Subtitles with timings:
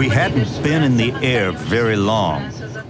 [0.00, 2.44] We hadn't been in the air very long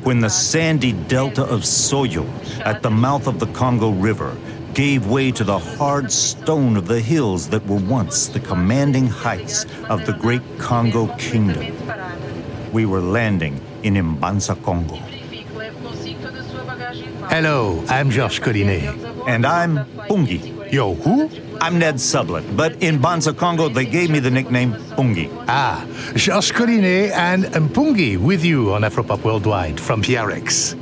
[0.04, 2.24] when the sandy delta of Soyo
[2.64, 4.36] at the mouth of the Congo River
[4.74, 9.66] gave way to the hard stone of the hills that were once the commanding heights
[9.88, 11.74] of the great Congo kingdom.
[12.72, 14.94] We were landing in Mbanza, Congo.
[17.26, 19.26] Hello, I'm Georges Collinet.
[19.26, 20.72] And I'm Pungi.
[20.72, 21.28] Yo, who?
[21.62, 25.28] I'm Ned Sublette, but in Banza Congo, they gave me the nickname Pungi.
[25.46, 30.74] Ah, Georges Collinet and Mpungi with you on Afropop Worldwide from PRX.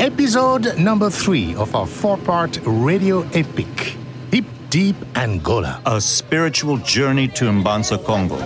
[0.00, 3.96] Episode number three of our four part radio epic,
[4.32, 5.80] Hip Deep Angola.
[5.86, 8.38] A spiritual journey to Mbanza, Congo.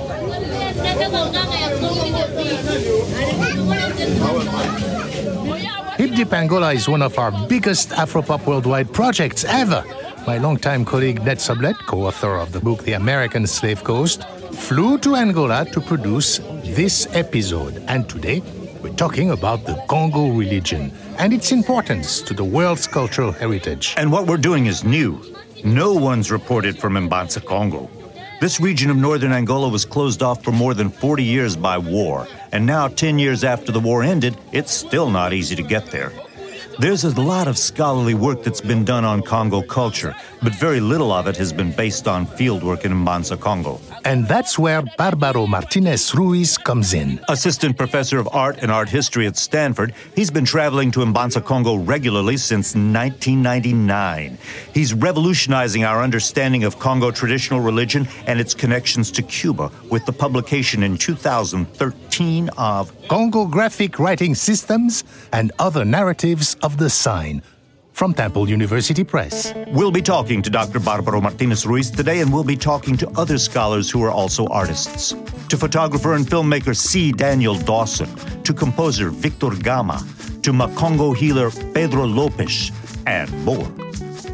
[5.96, 9.82] Hip Deep Angola is one of our biggest Afropop Worldwide projects ever.
[10.26, 14.98] My longtime colleague Ned Sublette, co author of the book The American Slave Coast, flew
[14.98, 17.80] to Angola to produce this episode.
[17.87, 18.42] And today,
[18.82, 23.95] we're talking about the Congo religion and its importance to the world's cultural heritage.
[23.96, 25.23] And what we're doing is new.
[25.64, 27.88] No one's reported from Mbanza, Congo.
[28.40, 32.26] This region of northern Angola was closed off for more than 40 years by war,
[32.51, 36.12] and now, 10 years after the war ended, it's still not easy to get there.
[36.79, 41.10] There's a lot of scholarly work that's been done on Congo culture, but very little
[41.10, 43.80] of it has been based on fieldwork in Mbanza, Congo.
[44.05, 47.19] And that's where Barbaro Martinez Ruiz comes in.
[47.30, 51.77] Assistant professor of art and art history at Stanford, he's been traveling to Mbanza, Congo
[51.77, 54.37] regularly since 1999.
[54.74, 60.13] He's revolutionizing our understanding of Congo traditional religion and its connections to Cuba with the
[60.13, 67.41] publication in 2013 of Congo Graphic Writing Systems and Other Narratives of the Sign
[67.92, 69.54] from Temple University Press.
[69.69, 70.81] We'll be talking to Dr.
[70.81, 75.14] Barbaro Martinez Ruiz today, and we'll be talking to other scholars who are also artists.
[75.50, 77.12] To photographer and filmmaker C.
[77.12, 78.10] Daniel Dawson,
[78.42, 80.04] to composer Victor Gama,
[80.42, 82.72] to Makongo healer Pedro Lopes,
[83.06, 83.70] and more.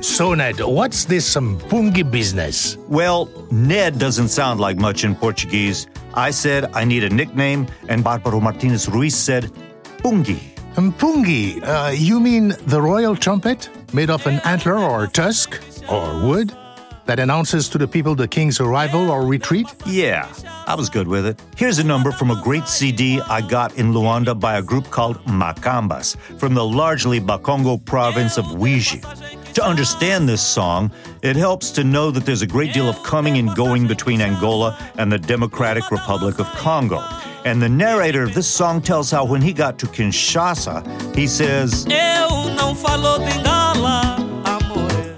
[0.01, 2.79] So, Ned, what's this Mpungi business?
[2.89, 5.87] Well, Ned doesn't sound like much in Portuguese.
[6.15, 9.53] I said I need a nickname, and Barbaro Martinez Ruiz said
[9.99, 10.52] Pungi.
[10.77, 16.57] Mpungi, uh, you mean the royal trumpet made of an antler or tusk or wood
[17.05, 19.67] that announces to the people the king's arrival or retreat?
[19.85, 20.33] Yeah,
[20.67, 21.43] I was good with it.
[21.57, 25.23] Here's a number from a great CD I got in Luanda by a group called
[25.27, 29.03] Macambas from the largely Bakongo province of Uíge.
[29.53, 30.91] To understand this song,
[31.23, 34.79] it helps to know that there's a great deal of coming and going between Angola
[34.97, 37.05] and the Democratic Republic of Congo.
[37.45, 40.85] And the narrator of this song tells how when he got to Kinshasa,
[41.17, 45.13] he says, Eu não falo Lingala, amore.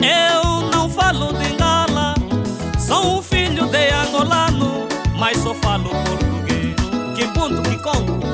[0.00, 2.14] Eu não falo Lingala.
[2.78, 4.86] Sou um filho de angolano,
[5.18, 6.76] mas só falo português.
[7.16, 8.24] Que que congo.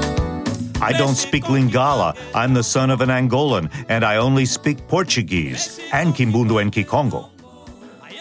[0.82, 2.14] I don't speak Lingala.
[2.34, 7.29] I'm the son of an Angolan, and I only speak Portuguese and Kimbundu and Kikongo.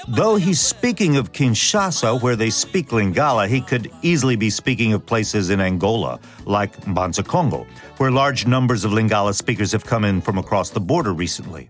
[0.07, 5.05] Though he's speaking of Kinshasa, where they speak Lingala, he could easily be speaking of
[5.05, 7.67] places in Angola, like Mbanza, Congo,
[7.97, 11.69] where large numbers of Lingala speakers have come in from across the border recently.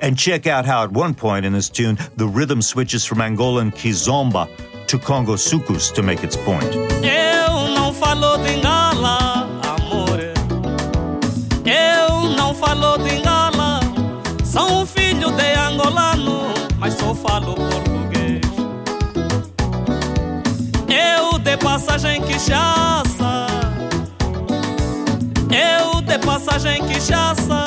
[0.00, 3.72] And check out how, at one point in this tune, the rhythm switches from Angolan
[3.74, 4.48] Kizomba
[4.86, 6.74] to Congo Soukous to make its point.
[17.06, 18.40] Só falo português.
[20.88, 23.46] Eu de passagem Kinshasa.
[25.52, 27.64] Eu de passagem Kinshasa.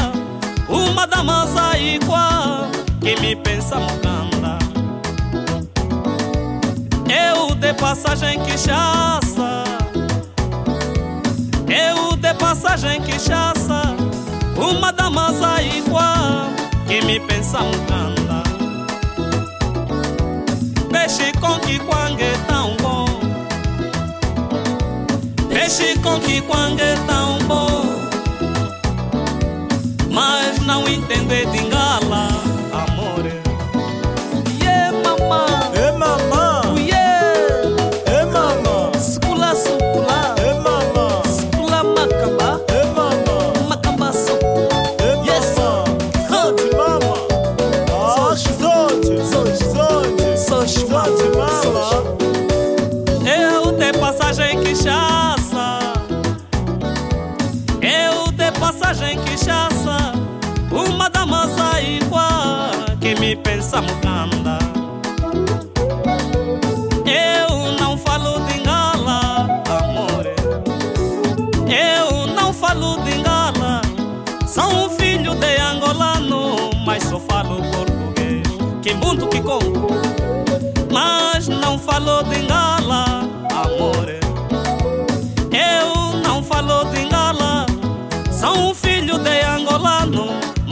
[0.68, 2.68] Uma dama igual
[3.00, 4.60] que me pensa muganda.
[7.08, 9.64] Eu de passagem Kinshasa.
[11.70, 13.96] Eu de passagem Kinshasa.
[14.58, 15.32] Uma dama
[15.62, 16.50] igual
[16.86, 18.49] que me pensa muganda.
[21.10, 23.08] Peixe com que quangue é tão bom.
[25.50, 27.82] Peixe com que quangue é tão bom.
[30.12, 32.29] Mas não entende de engala,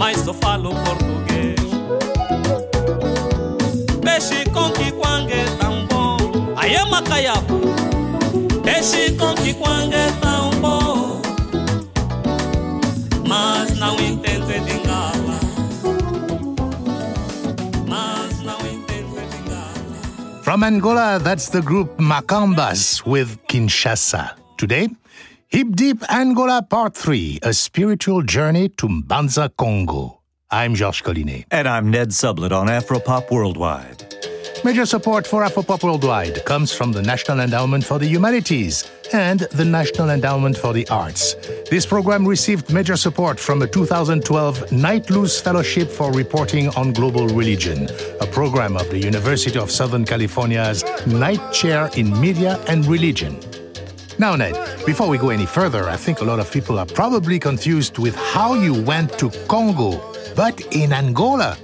[0.07, 1.59] mas só falo português.
[4.01, 6.17] Peixe com quiquangue é tão bom,
[6.55, 6.81] aí é.
[8.63, 11.21] Peixe com quiquangue é tão bom,
[13.27, 14.77] mas não entende de.
[20.47, 24.31] From Angola, that's the group Macambas with Kinshasa.
[24.55, 24.89] Today,
[25.49, 30.19] Hip Deep Angola Part 3, a spiritual journey to Mbanza, Congo.
[30.51, 31.45] I'm Georges Collinet.
[31.49, 34.03] And I'm Ned Sublette on Afropop Worldwide.
[34.65, 39.63] Major support for Afropop Worldwide comes from the National Endowment for the Humanities and the
[39.63, 41.35] National Endowment for the Arts.
[41.69, 47.29] This program received major support from a 2012 Knight Luce Fellowship for Reporting on Global
[47.29, 47.87] Religion,
[48.19, 53.39] a program of the University of Southern California's Knight Chair in Media and Religion.
[54.19, 57.37] Now, Ned, before we go any further, I think a lot of people are probably
[57.37, 60.01] confused with how you went to Congo,
[60.35, 61.55] but in Angola.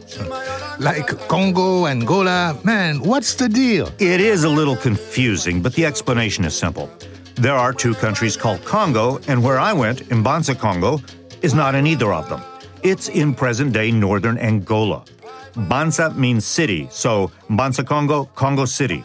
[0.79, 3.91] Like Congo, Angola, man, what's the deal?
[3.97, 6.91] It is a little confusing, but the explanation is simple.
[7.35, 11.01] There are two countries called Congo, and where I went, Mbanza Congo,
[11.41, 12.41] is not in either of them.
[12.83, 15.05] It's in present day northern Angola.
[15.53, 19.03] Banza means city, so Mbanza Congo, Congo City.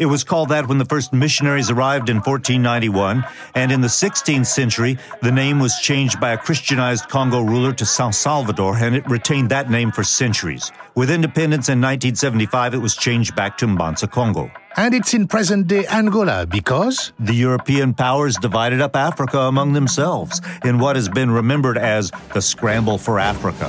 [0.00, 3.22] It was called that when the first missionaries arrived in 1491,
[3.54, 7.84] and in the 16th century, the name was changed by a Christianized Congo ruler to
[7.84, 10.72] San Salvador, and it retained that name for centuries.
[10.94, 14.50] With independence in 1975, it was changed back to Mbanza Congo.
[14.74, 20.40] And it's in present day Angola because The European powers divided up Africa among themselves
[20.64, 23.68] in what has been remembered as the scramble for Africa.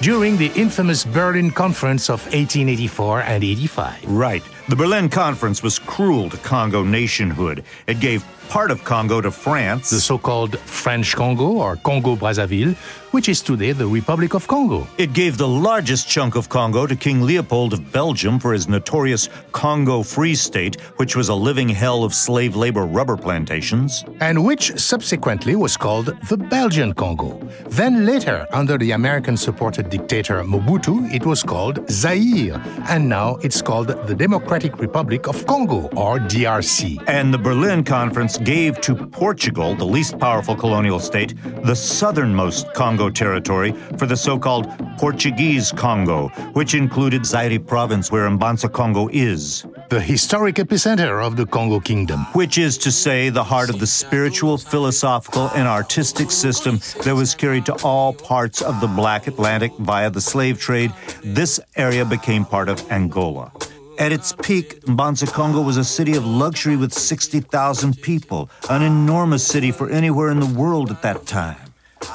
[0.00, 4.04] During the infamous Berlin Conference of 1884 and 85.
[4.06, 4.42] Right.
[4.68, 7.64] The Berlin Conference was cruel to Congo nationhood.
[7.86, 9.90] It gave part of Congo to France.
[9.90, 12.74] The so called French Congo or Congo Brazzaville,
[13.12, 14.88] which is today the Republic of Congo.
[14.98, 19.28] It gave the largest chunk of Congo to King Leopold of Belgium for his notorious
[19.52, 24.04] Congo Free State, which was a living hell of slave labor rubber plantations.
[24.20, 27.38] and which subsequently was called the Belgian Congo.
[27.68, 33.62] Then later, under the American supported dictator Mobutu, it was called Zaire, and now it's
[33.62, 36.98] called the Democratic Republic of Congo, or DRC.
[37.06, 41.34] And the Berlin Conference gave to Portugal, the least powerful colonial state,
[41.64, 48.28] the southernmost Congo territory for the so called Portuguese Congo, which included Zaire province, where
[48.28, 49.64] Mbanza Congo is.
[49.88, 52.20] The historic epicenter of the Congo Kingdom.
[52.32, 57.34] which is to say, the heart of the spiritual, philosophical, and artistic system that was
[57.34, 60.92] carried to all parts of the Black Atlantic via the slave trade.
[61.24, 63.52] This area became part of Angola.
[64.00, 69.46] At its peak, Mbanza Congo was a city of luxury with 60,000 people, an enormous
[69.46, 71.58] city for anywhere in the world at that time.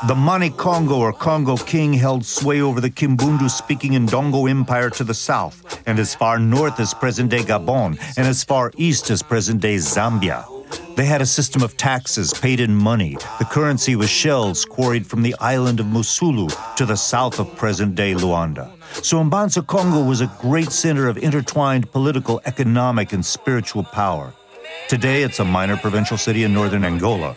[0.08, 5.04] The Mani Congo or Congo king held sway over the Kimbundu speaking Ndongo Empire to
[5.04, 9.22] the south, and as far north as present day Gabon, and as far east as
[9.22, 10.44] present day Zambia.
[10.96, 13.16] They had a system of taxes paid in money.
[13.38, 17.94] The currency was shells quarried from the island of Mussulo to the south of present
[17.94, 18.75] day Luanda.
[18.94, 24.34] So Mbanza Congo was a great center of intertwined political, economic, and spiritual power.
[24.88, 27.36] Today, it's a minor provincial city in northern Angola.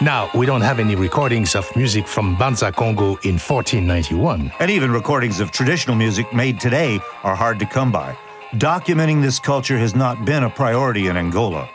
[0.00, 4.52] Now, we don't have any recordings of music from Banza Congo in 1491.
[4.60, 8.16] And even recordings of traditional music made today are hard to come by.
[8.52, 11.68] Documenting this culture has not been a priority in Angola.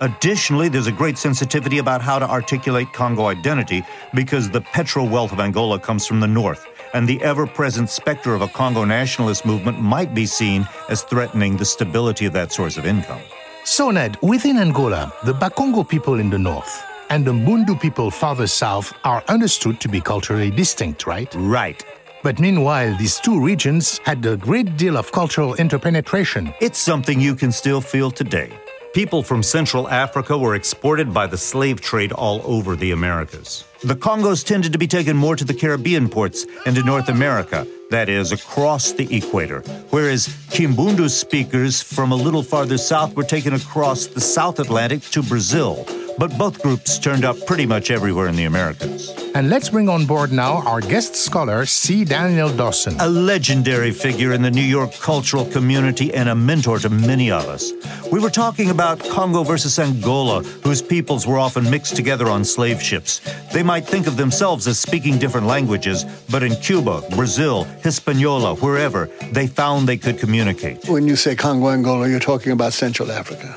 [0.00, 3.82] Additionally, there's a great sensitivity about how to articulate Congo identity
[4.14, 8.34] because the petrol wealth of Angola comes from the north, and the ever present specter
[8.34, 12.76] of a Congo nationalist movement might be seen as threatening the stability of that source
[12.76, 13.20] of income.
[13.64, 18.46] So, Ned, within Angola, the Bakongo people in the north and the Mbundu people farther
[18.46, 21.32] south are understood to be culturally distinct, right?
[21.36, 21.84] Right.
[22.22, 26.52] But meanwhile, these two regions had a great deal of cultural interpenetration.
[26.60, 28.50] It's something you can still feel today.
[28.96, 33.62] People from Central Africa were exported by the slave trade all over the Americas.
[33.84, 37.66] The Congos tended to be taken more to the Caribbean ports and to North America,
[37.90, 43.54] that is, across the equator, whereas Kimbundu speakers from a little farther south were taken
[43.54, 45.86] across the South Atlantic to Brazil.
[46.18, 49.10] but both groups turned up pretty much everywhere in the Americas.
[49.34, 52.04] And let's bring on board now our guest scholar, C.
[52.04, 52.96] Daniel Dawson.
[53.00, 57.46] A legendary figure in the New York cultural community and a mentor to many of
[57.46, 57.72] us.
[58.10, 62.80] We were talking about Congo versus Angola, whose peoples were often mixed together on slave
[62.80, 63.20] ships.
[63.52, 69.06] They might think of themselves as speaking different languages, but in Cuba, Brazil, Hispaniola, wherever,
[69.32, 70.88] they found they could communicate.
[70.88, 73.56] When you say Congo Angola, you're talking about Central Africa.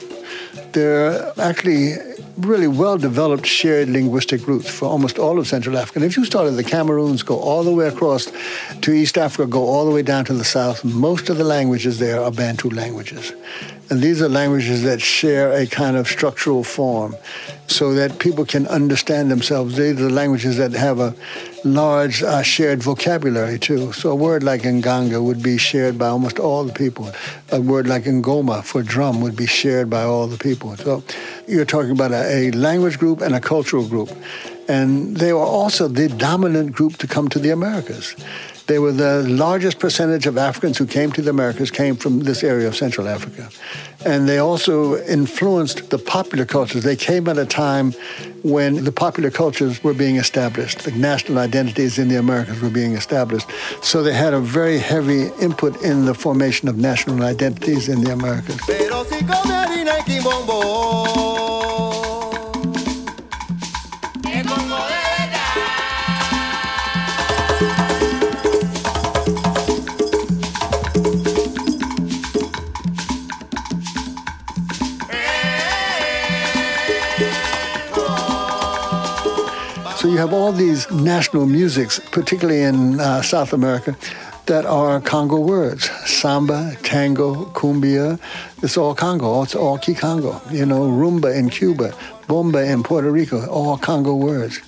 [0.71, 1.95] They're actually
[2.37, 5.99] really well developed shared linguistic roots for almost all of Central Africa.
[5.99, 8.31] And if you start at the Cameroons, go all the way across
[8.81, 11.99] to East Africa, go all the way down to the south, most of the languages
[11.99, 13.33] there are Bantu languages.
[13.89, 17.15] And these are languages that share a kind of structural form
[17.65, 19.77] so that people can understand themselves.
[19.77, 21.15] These are languages that have a
[21.63, 23.91] large uh, shared vocabulary too.
[23.93, 27.11] So a word like nganga would be shared by almost all the people.
[27.51, 30.77] A word like ngoma for drum would be shared by all the people.
[30.77, 31.03] So
[31.47, 34.11] you're talking about a, a language group and a cultural group.
[34.67, 38.15] And they were also the dominant group to come to the Americas.
[38.69, 42.43] They were the largest percentage of Africans who came to the Americas came from this
[42.43, 43.49] area of Central Africa.
[44.05, 46.83] And they also influenced the popular cultures.
[46.83, 47.93] They came at a time
[48.43, 50.83] when the popular cultures were being established.
[50.83, 53.47] The national identities in the Americas were being established.
[53.81, 58.13] So they had a very heavy input in the formation of national identities in the
[58.13, 58.59] Americas.
[80.19, 83.95] Have all these national musics, particularly in uh, South America,
[84.47, 85.89] that are Congo words.
[86.05, 88.19] Samba, tango, cumbia,
[88.61, 89.43] it's all Congo.
[89.43, 90.51] It's all Kikongo.
[90.51, 91.95] You know, rumba in Cuba,
[92.27, 94.59] bomba in Puerto Rico, all Congo words.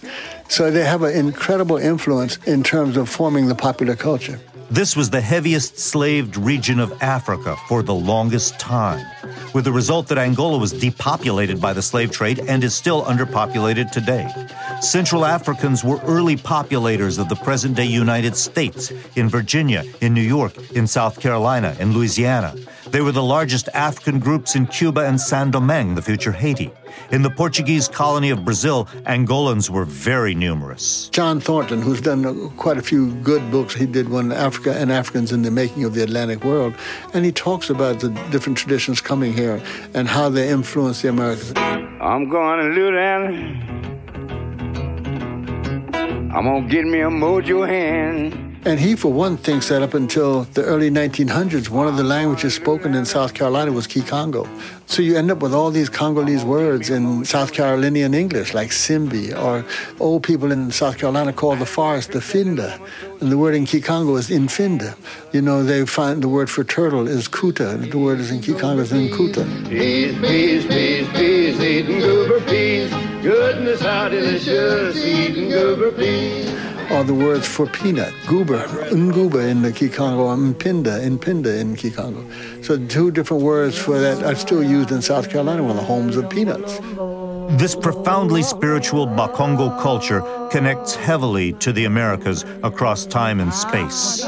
[0.48, 4.39] So they have an incredible influence in terms of forming the popular culture.
[4.72, 9.06] This was the heaviest slaved region of Africa for the longest time,
[9.54, 13.92] with the result that Angola was depopulated by the slave trade and is still underpopulated
[13.92, 14.30] today.
[14.80, 20.22] Central Africans were early populators of the present day United States in Virginia, in New
[20.22, 22.56] York, in South Carolina, in Louisiana.
[22.92, 26.72] They were the largest African groups in Cuba and San Domingue, the future Haiti.
[27.12, 31.08] In the Portuguese colony of Brazil, Angolans were very numerous.
[31.10, 34.92] John Thornton, who's done uh, quite a few good books, he did one, Africa and
[34.92, 36.76] Africans in the Making of the Atlantic World,
[37.14, 39.62] and he talks about the different traditions coming here
[39.94, 41.54] and how they influence the Americans.
[41.56, 43.82] I'm going to Louisiana.
[46.34, 48.50] I'm gonna get me a mojo hand.
[48.63, 52.53] And he, for one, thinks that up until the early 1900s, one of the languages
[52.53, 54.48] spoken in South Carolina was Kikongo.
[54.86, 59.36] So you end up with all these Congolese words in South Carolinian English, like Simbi,
[59.36, 59.65] or
[60.00, 62.80] old people in South Carolina call the forest the Finda.
[63.20, 64.96] And the word in Kikongo is Infinda.
[65.34, 68.41] You know, they find the word for turtle is Kuta, and the word is in
[68.41, 69.70] Kikongo is Nkuta.
[69.70, 72.91] Peas, peas, peas, peas, eating goober peas.
[73.24, 76.61] Goodness, how delicious, eating goober peas
[76.92, 81.76] are the words for peanut, goober, nguba in the Kikongo, and pinda, in pinda in
[81.76, 82.24] Kikongo.
[82.66, 85.84] So two different words for that are still used in South Carolina, one of the
[85.84, 86.80] homes of peanuts.
[87.58, 90.22] This profoundly spiritual Bakongo culture
[90.52, 94.22] connects heavily to the Americas across time and space.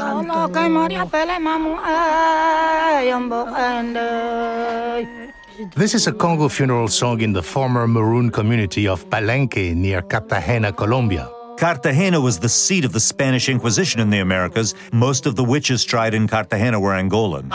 [5.76, 10.72] This is a Congo funeral song in the former Maroon community of Palenque near Cartagena,
[10.72, 11.28] Colombia.
[11.56, 14.74] Cartagena was the seat of the Spanish Inquisition in the Americas.
[14.92, 17.50] Most of the witches tried in Cartagena were Angolan.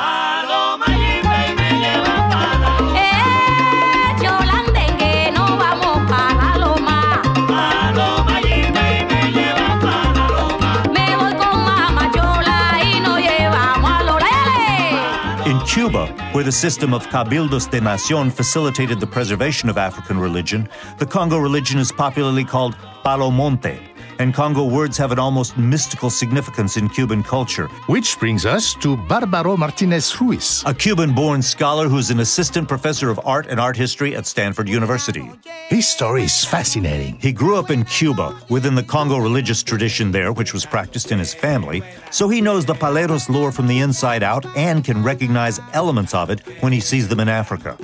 [15.70, 21.06] Cuba, where the system of cabildos de nación facilitated the preservation of African religion, the
[21.06, 23.80] Congo religion is popularly called Palo Monte,
[24.20, 27.68] and Congo words have an almost mystical significance in Cuban culture.
[27.88, 33.10] Which brings us to Barbaro Martinez Ruiz, a Cuban born scholar who's an assistant professor
[33.10, 35.32] of art and art history at Stanford University.
[35.70, 37.18] His story is fascinating.
[37.22, 41.20] He grew up in Cuba within the Congo religious tradition there, which was practiced in
[41.20, 45.62] his family, so he knows the Paleros lore from the inside out and can recognize
[45.74, 47.78] elements of it when he sees them in Africa.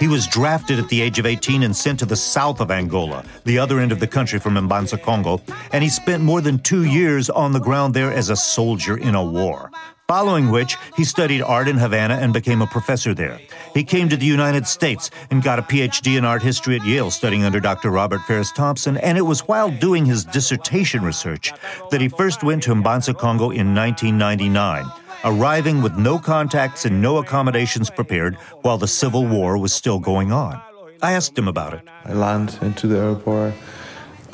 [0.00, 3.24] He was drafted at the age of 18 and sent to the south of Angola,
[3.44, 5.40] the other end of the country from Mbanza, Congo,
[5.76, 9.14] and he spent more than two years on the ground there as a soldier in
[9.14, 9.70] a war.
[10.08, 13.38] Following which, he studied art in Havana and became a professor there.
[13.74, 17.10] He came to the United States and got a PhD in art history at Yale,
[17.10, 17.90] studying under Dr.
[17.90, 18.96] Robert Farris Thompson.
[18.96, 21.52] And it was while doing his dissertation research
[21.90, 24.86] that he first went to Mbanza, Congo in 1999,
[25.24, 30.32] arriving with no contacts and no accommodations prepared while the civil war was still going
[30.32, 30.58] on.
[31.02, 31.82] I asked him about it.
[32.06, 33.52] I land into the airport.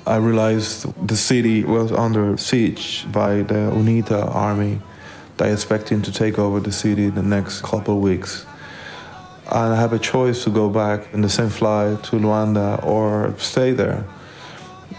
[0.04, 4.80] I realized the city was under siege by the UNITA army.
[5.36, 8.44] They expecting to take over the city in the next couple of weeks.
[9.46, 13.34] And I have a choice to go back in the same flight to Luanda or
[13.38, 14.04] stay there.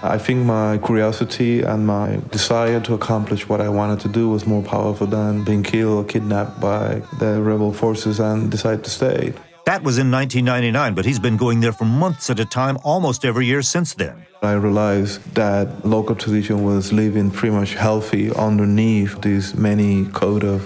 [0.02, 4.46] I think my curiosity and my desire to accomplish what I wanted to do was
[4.46, 9.34] more powerful than being killed or kidnapped by the rebel forces and decide to stay.
[9.66, 13.24] That was in 1999, but he's been going there for months at a time almost
[13.24, 14.26] every year since then.
[14.42, 20.66] I realized that local tradition was living pretty much healthy underneath these many code of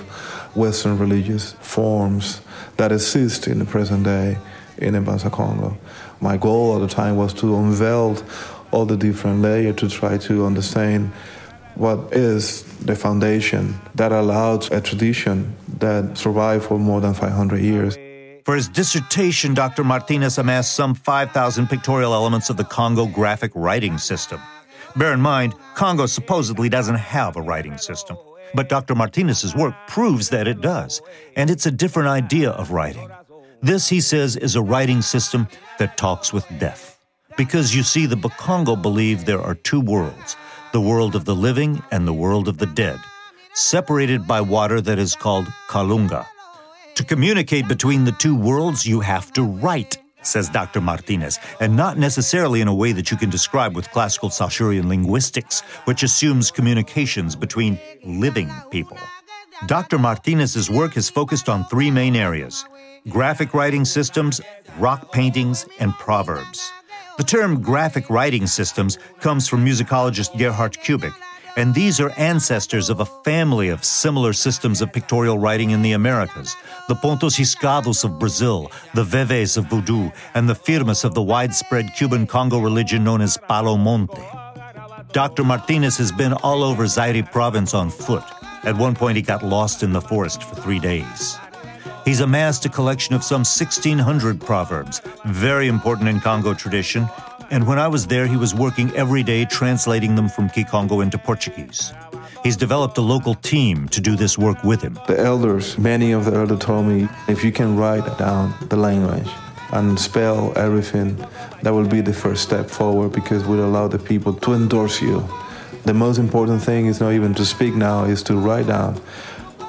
[0.56, 2.42] Western religious forms
[2.78, 4.40] that exist in the present day
[4.80, 5.78] in Mbanza Congo.
[6.20, 8.18] My goal at the time was to unveil
[8.72, 11.12] all the different layers to try to understand
[11.76, 17.96] what is the foundation that allowed a tradition that survived for more than 500 years.
[18.48, 19.84] For his dissertation, Dr.
[19.84, 24.40] Martinez amassed some 5,000 pictorial elements of the Congo graphic writing system.
[24.96, 28.16] Bear in mind, Congo supposedly doesn't have a writing system,
[28.56, 28.96] but Dr.
[28.96, 31.02] Martinez's work proves that it does,
[31.36, 33.10] and it's a different idea of writing.
[33.62, 36.98] This, he says, is a writing system that talks with death.
[37.36, 40.38] Because you see, the Bakongo believe there are two worlds
[40.72, 43.02] the world of the living and the world of the dead,
[43.56, 46.26] separated by water that is called Kalunga.
[46.98, 50.82] To communicate between the two worlds, you have to write, says Dr.
[50.82, 55.62] Martinez, and not necessarily in a way that you can describe with classical Saussurian linguistics,
[55.86, 58.98] which assumes communications between living people.
[59.68, 60.00] Dr.
[60.00, 62.66] Martinez's work has focused on three main areas
[63.08, 64.42] graphic writing systems,
[64.80, 66.72] rock paintings, and proverbs.
[67.20, 71.14] The term graphic writing systems comes from musicologist Gerhard Kubik,
[71.58, 75.94] and these are ancestors of a family of similar systems of pictorial writing in the
[75.94, 76.56] Americas
[76.88, 81.94] the Pontos Riscados of Brazil, the Veves of Voodoo, and the Firmas of the widespread
[81.96, 84.22] Cuban Congo religion known as Palo Monte.
[85.12, 85.44] Dr.
[85.44, 88.24] Martinez has been all over Zaire province on foot.
[88.64, 91.38] At one point, he got lost in the forest for three days.
[92.06, 97.10] He's amassed a collection of some 1,600 proverbs, very important in Congo tradition,
[97.50, 101.18] and when I was there, he was working every day translating them from Kikongo into
[101.18, 101.94] Portuguese.
[102.44, 105.00] He's developed a local team to do this work with him.
[105.08, 109.28] The elders, many of the elders told me, if you can write down the language
[109.74, 111.18] and spell everything,
[111.64, 115.02] that will be the first step forward because it will allow the people to endorse
[115.02, 115.28] you.
[115.84, 119.02] The most important thing is not even to speak now, is to write down.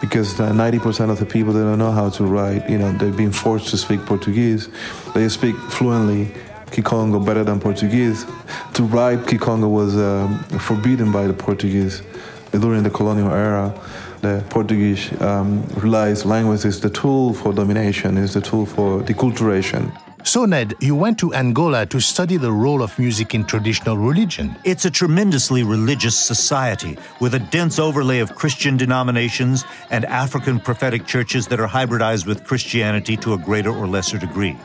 [0.01, 3.33] Because 90% of the people they don't know how to write, you know, they've been
[3.33, 4.69] forced to speak Portuguese.
[5.15, 6.33] They speak fluently
[6.71, 8.25] Kikongo better than Portuguese.
[8.75, 12.03] To write Kikongo was um, forbidden by the Portuguese
[12.53, 13.75] during the colonial era.
[14.21, 19.93] The Portuguese um, realized language is the tool for domination, is the tool for deculturation.
[20.25, 24.57] So, Ned, you went to Angola to study the role of music in traditional religion.
[24.65, 31.07] It's a tremendously religious society with a dense overlay of Christian denominations and African prophetic
[31.07, 34.59] churches that are hybridized with Christianity to a greater or lesser degree.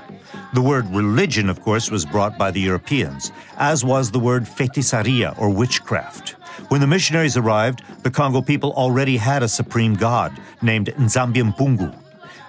[0.53, 5.37] The word religion, of course, was brought by the Europeans, as was the word feitiçaria
[5.39, 6.35] or witchcraft.
[6.69, 11.95] When the missionaries arrived, the Congo people already had a supreme god named Nzambi Mpungu.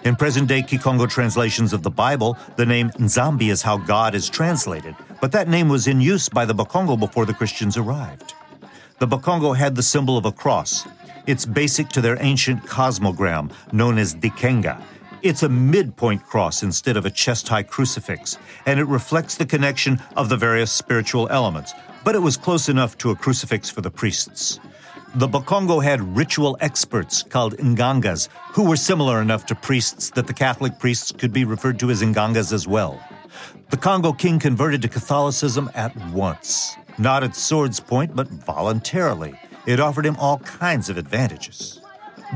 [0.04, 4.28] In present day Kikongo translations of the Bible, the name Nzambi is how God is
[4.28, 8.34] translated, but that name was in use by the Bakongo before the Christians arrived.
[8.98, 10.86] The Bakongo had the symbol of a cross.
[11.26, 14.82] It's basic to their ancient cosmogram, known as Dikenga,
[15.24, 19.98] it's a midpoint cross instead of a chest high crucifix, and it reflects the connection
[20.16, 21.72] of the various spiritual elements,
[22.04, 24.60] but it was close enough to a crucifix for the priests.
[25.14, 30.34] The Bakongo had ritual experts called Ngangas, who were similar enough to priests that the
[30.34, 33.02] Catholic priests could be referred to as Ngangas as well.
[33.70, 39.34] The Congo king converted to Catholicism at once, not at sword's point, but voluntarily.
[39.66, 41.80] It offered him all kinds of advantages.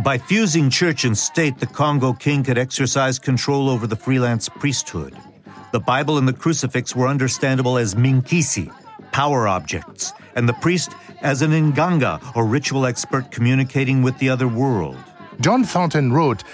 [0.03, 5.17] By fusing church and state, the Congo king could exercise control over the freelance priesthood.
[5.73, 8.73] The Bible and the crucifix were understandable as minkisi,
[9.11, 14.47] power objects, and the priest as an nganga, or ritual expert communicating with the other
[14.47, 14.97] world.
[15.41, 16.45] John Thornton wrote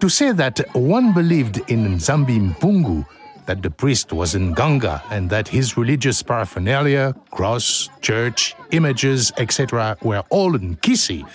[0.00, 3.06] to say that one believed in Nzambi Mpungu,
[3.44, 9.98] that the priest was an Nganga, and that his religious paraphernalia, cross, church, images, etc.,
[10.02, 11.28] were all Nkisi,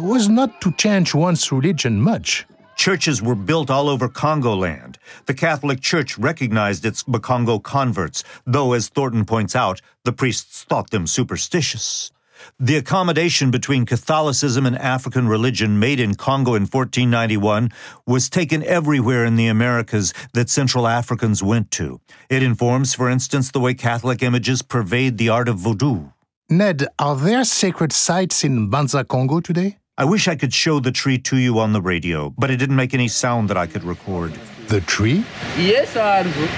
[0.00, 2.46] was not to change one's religion much.
[2.76, 4.98] Churches were built all over Congo land.
[5.26, 10.90] The Catholic Church recognized its Bakongo converts, though, as Thornton points out, the priests thought
[10.90, 12.10] them superstitious.
[12.58, 17.70] The accommodation between Catholicism and African religion made in Congo in 1491
[18.06, 22.00] was taken everywhere in the Americas that Central Africans went to.
[22.28, 26.08] It informs, for instance, the way Catholic images pervade the art of voodoo.
[26.50, 29.78] Ned, are there sacred sites in Banza Congo today?
[29.98, 32.76] I wish I could show the tree to you on the radio, but it didn't
[32.76, 34.32] make any sound that I could record.
[34.68, 35.22] The tree?
[35.58, 36.48] Yes, essa árvore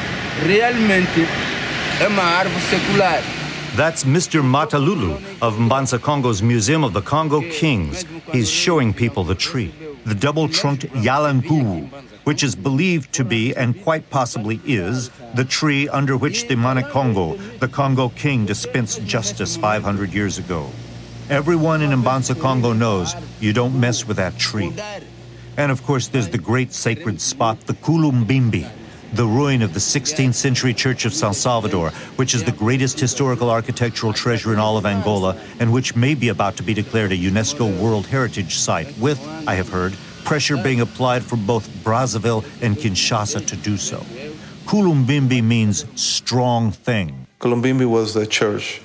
[0.47, 1.27] realmente
[2.01, 3.21] é uma árvore secular.
[3.75, 4.41] That's Mr.
[4.41, 8.05] Matalulu of Mbanza Congo's Museum of the Congo Kings.
[8.31, 9.75] He's showing people the tree,
[10.07, 11.89] the double trunked Yalangu,
[12.23, 17.37] which is believed to be, and quite possibly is, the tree under which the Manikongo,
[17.59, 20.71] the Congo king, dispensed justice 500 years ago.
[21.31, 24.75] Everyone in Mbanza Congo knows you don't mess with that tree.
[25.57, 28.69] And of course, there's the great sacred spot, the Kulumbimbi,
[29.15, 33.51] the ruin of the 16th century Church of San Salvador, which is the greatest historical
[33.51, 37.17] architectural treasure in all of Angola, and which may be about to be declared a
[37.17, 42.77] UNESCO World Heritage Site, with, I have heard, pressure being applied from both Brazzaville and
[42.77, 44.05] Kinshasa to do so.
[44.67, 47.27] Kulumbimbi means strong thing.
[47.41, 48.83] Kulumbimbi was the church.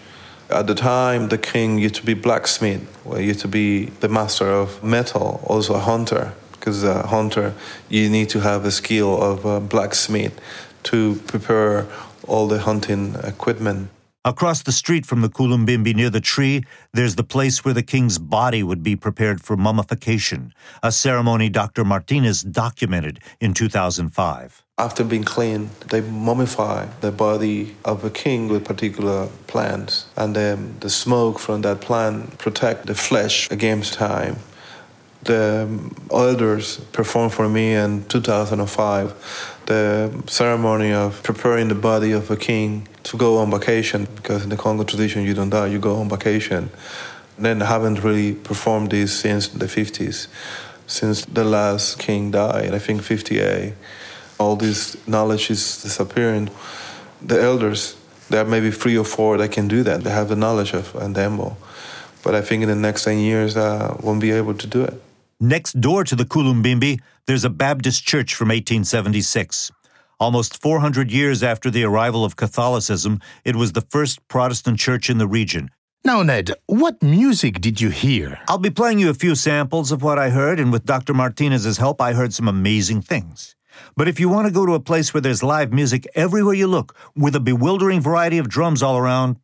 [0.49, 4.49] At the time, the king used to be blacksmith, or used to be the master
[4.49, 6.33] of metal, also a hunter.
[6.51, 7.53] Because a hunter,
[7.87, 10.39] you need to have a skill of a blacksmith
[10.83, 11.85] to prepare
[12.27, 13.89] all the hunting equipment.
[14.25, 18.17] Across the street from the Kulumbimbi near the tree, there's the place where the king's
[18.17, 21.85] body would be prepared for mummification, a ceremony Dr.
[21.85, 24.65] Martinez documented in 2005.
[24.79, 30.77] After being cleaned, they mummify the body of a king with particular plants, and then
[30.79, 34.37] the smoke from that plant protect the flesh against time.
[35.23, 35.67] The
[36.09, 39.13] elders performed for me in 2005
[39.65, 44.49] the ceremony of preparing the body of a king to go on vacation, because in
[44.49, 46.69] the Congo tradition, you don't die, you go on vacation.
[47.37, 50.27] Then I haven't really performed this since the 50s,
[50.87, 53.73] since the last king died, I think 58
[54.39, 56.49] all this knowledge is disappearing.
[57.21, 57.97] The elders,
[58.29, 60.03] there are maybe three or four that can do that.
[60.03, 61.55] They have the knowledge of Andembo.
[62.23, 65.01] But I think in the next 10 years, uh, won't be able to do it.
[65.39, 69.71] Next door to the Kulumbimbi, there's a Baptist church from 1876.
[70.19, 75.17] Almost 400 years after the arrival of Catholicism, it was the first Protestant church in
[75.17, 75.69] the region.
[76.03, 78.39] Now, Ned, what music did you hear?
[78.47, 81.13] I'll be playing you a few samples of what I heard, and with Dr.
[81.13, 83.55] Martinez's help, I heard some amazing things.
[83.95, 86.67] But if you want to go to a place where there's live music everywhere you
[86.67, 89.37] look, with a bewildering variety of drums all around,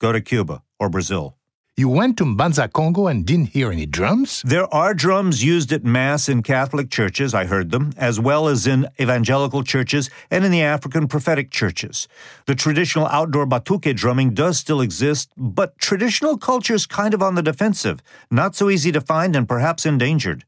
[0.00, 1.38] go to Cuba or Brazil.
[1.78, 4.42] You went to Mbanza Congo and didn't hear any drums?
[4.44, 8.66] There are drums used at Mass in Catholic churches, I heard them, as well as
[8.66, 12.08] in evangelical churches and in the African prophetic churches.
[12.46, 17.36] The traditional outdoor batuque drumming does still exist, but traditional culture is kind of on
[17.36, 20.44] the defensive, not so easy to find and perhaps endangered.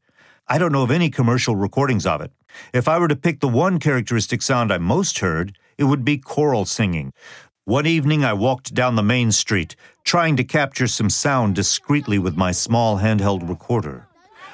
[0.51, 2.29] I don't know of any commercial recordings of it.
[2.73, 6.17] If I were to pick the one characteristic sound I most heard, it would be
[6.17, 7.13] choral singing.
[7.63, 12.35] One evening I walked down the main street, trying to capture some sound discreetly with
[12.35, 14.09] my small handheld recorder.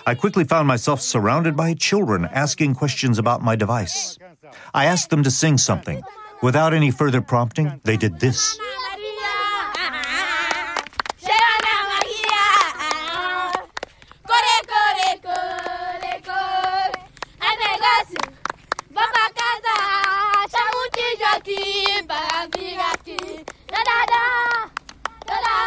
[0.06, 4.20] I quickly found myself surrounded by children asking questions about my device.
[4.76, 6.04] I asked them to sing something.
[6.44, 8.60] Without any further prompting, they did this.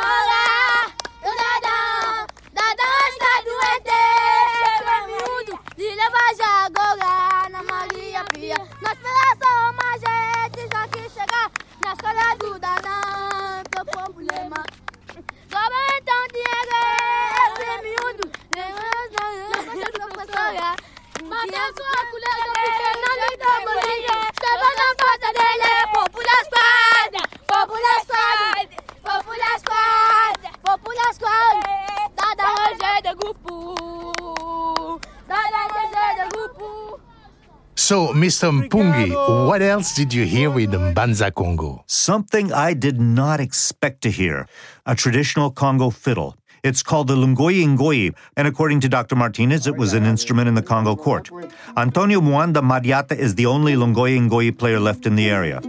[0.03, 0.40] So,
[38.21, 38.53] Mr.
[38.53, 39.15] Mpungi,
[39.49, 41.83] what else did you hear with Mbanza Congo?
[41.87, 44.47] Something I did not expect to hear
[44.85, 46.37] a traditional Congo fiddle.
[46.63, 49.17] It's called the Lungoyi Ngoyi, and according to Dr.
[49.17, 51.31] Martinez, it was an instrument in the Congo court.
[51.79, 55.63] Antonio Mwanda Madiata is the only Lungoyi Ngoyi player left in the area.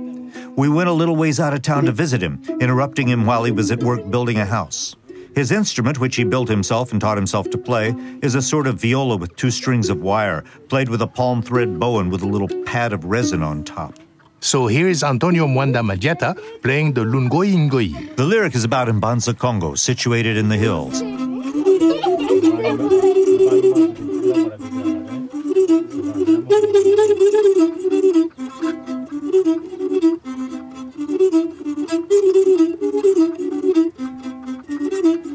[0.57, 3.51] We went a little ways out of town to visit him, interrupting him while he
[3.53, 4.97] was at work building a house.
[5.33, 8.81] His instrument, which he built himself and taught himself to play, is a sort of
[8.81, 12.27] viola with two strings of wire, played with a palm thread bow and with a
[12.27, 13.95] little pad of resin on top.
[14.41, 18.15] So here is Antonio Mwanda Madiata playing the Lungoyi Ngoyi.
[18.15, 21.01] The lyric is about Mbanza, Congo, situated in the hills.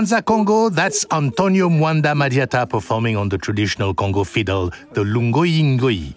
[0.00, 6.14] From Congo, that's Antonio Mwanda Madiata performing on the traditional Congo fiddle, the Lungoyi Ngoyi.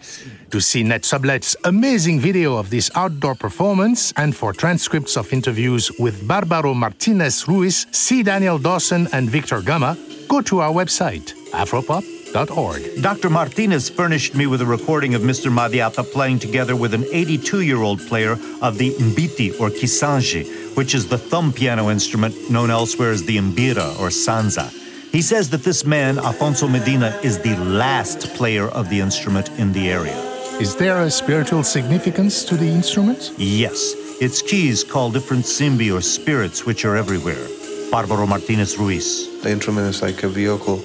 [0.51, 5.91] To see Ned Sublette's amazing video of this outdoor performance and for transcripts of interviews
[5.99, 8.23] with Barbaro Martinez Ruiz, C.
[8.23, 9.97] Daniel Dawson, and Victor Gama,
[10.29, 12.12] go to our website, afropop.org.
[12.33, 13.29] Dr.
[13.29, 15.51] Martinez furnished me with a recording of Mr.
[15.51, 20.95] Madiata playing together with an 82 year old player of the mbiti or kisanji, which
[20.95, 24.71] is the thumb piano instrument known elsewhere as the mbira or sanza.
[25.11, 29.71] He says that this man, Afonso Medina, is the last player of the instrument in
[29.71, 30.17] the area.
[30.59, 33.31] Is there a spiritual significance to the instrument?
[33.37, 37.47] Yes, its keys call different simbi or spirits which are everywhere.
[37.93, 39.39] Barbaro Martinez Ruiz.
[39.43, 40.77] The instrument is like a vehicle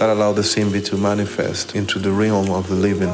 [0.00, 3.12] that allows the simbi to manifest into the realm of the living.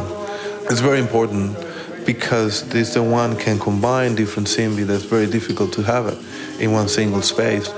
[0.70, 1.58] It's very important
[2.06, 6.18] because this the one can combine different simbi that's very difficult to have it
[6.62, 7.68] in one single space.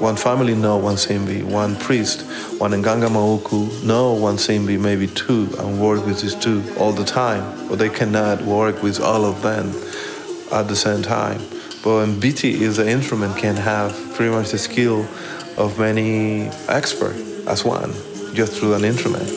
[0.00, 2.22] One family know one simbi, one priest,
[2.60, 7.04] one Nganga Mawuko know one simbi, maybe two, and work with these two all the
[7.04, 7.68] time.
[7.68, 9.68] But they cannot work with all of them
[10.50, 11.40] at the same time.
[11.82, 15.08] But Mbiti is an instrument can have pretty much the skill
[15.56, 17.92] of many experts as one,
[18.34, 19.28] just through an instrument.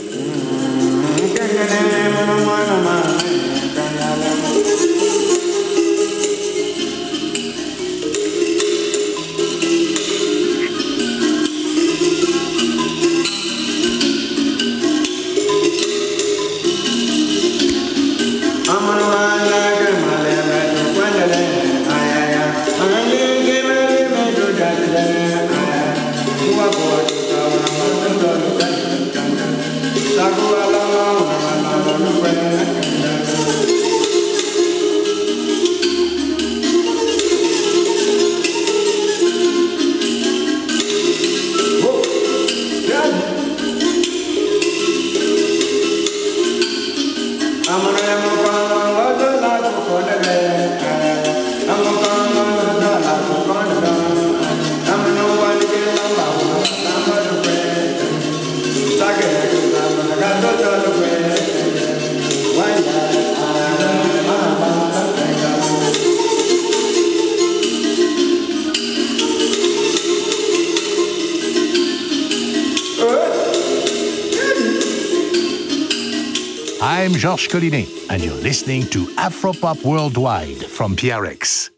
[77.23, 81.69] Georges Collinet, and you're listening to Afropop Worldwide from PRX.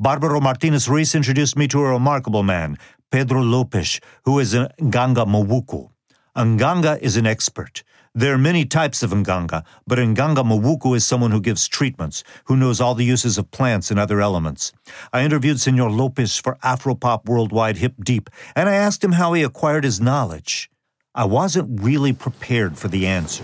[0.00, 2.78] Barbaro Martinez Ruiz introduced me to a remarkable man,
[3.18, 5.90] Pedro Lopes, who is a Nganga Mawuku.
[6.36, 7.82] Nganga is an expert.
[8.14, 12.56] There are many types of Nganga, but Nganga Mawuku is someone who gives treatments, who
[12.56, 14.72] knows all the uses of plants and other elements.
[15.12, 19.42] I interviewed Senor Lopes for Afropop Worldwide Hip Deep, and I asked him how he
[19.42, 20.70] acquired his knowledge.
[21.12, 23.42] I wasn't really prepared for the answer.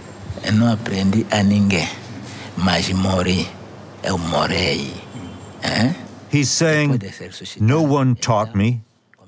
[0.52, 1.88] não aprendi a ninguém,
[2.56, 3.48] mas morri,
[4.04, 4.92] eu morei.
[6.30, 7.00] He's saying,
[7.58, 8.82] No one taught me,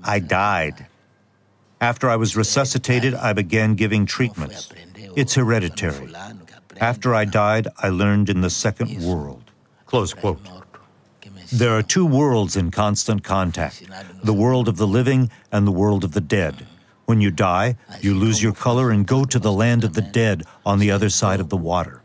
[0.06, 0.86] I died.
[1.80, 4.70] After I was resuscitated, I began giving treatments.
[5.16, 6.08] It's hereditary.
[6.80, 9.50] After I died, I learned in the second world.
[9.86, 10.40] Close quote.
[11.52, 13.82] There are two worlds in constant contact
[14.22, 16.66] the world of the living and the world of the dead.
[17.04, 20.42] When you die, you lose your color and go to the land of the dead
[20.64, 22.02] on the other side of the water.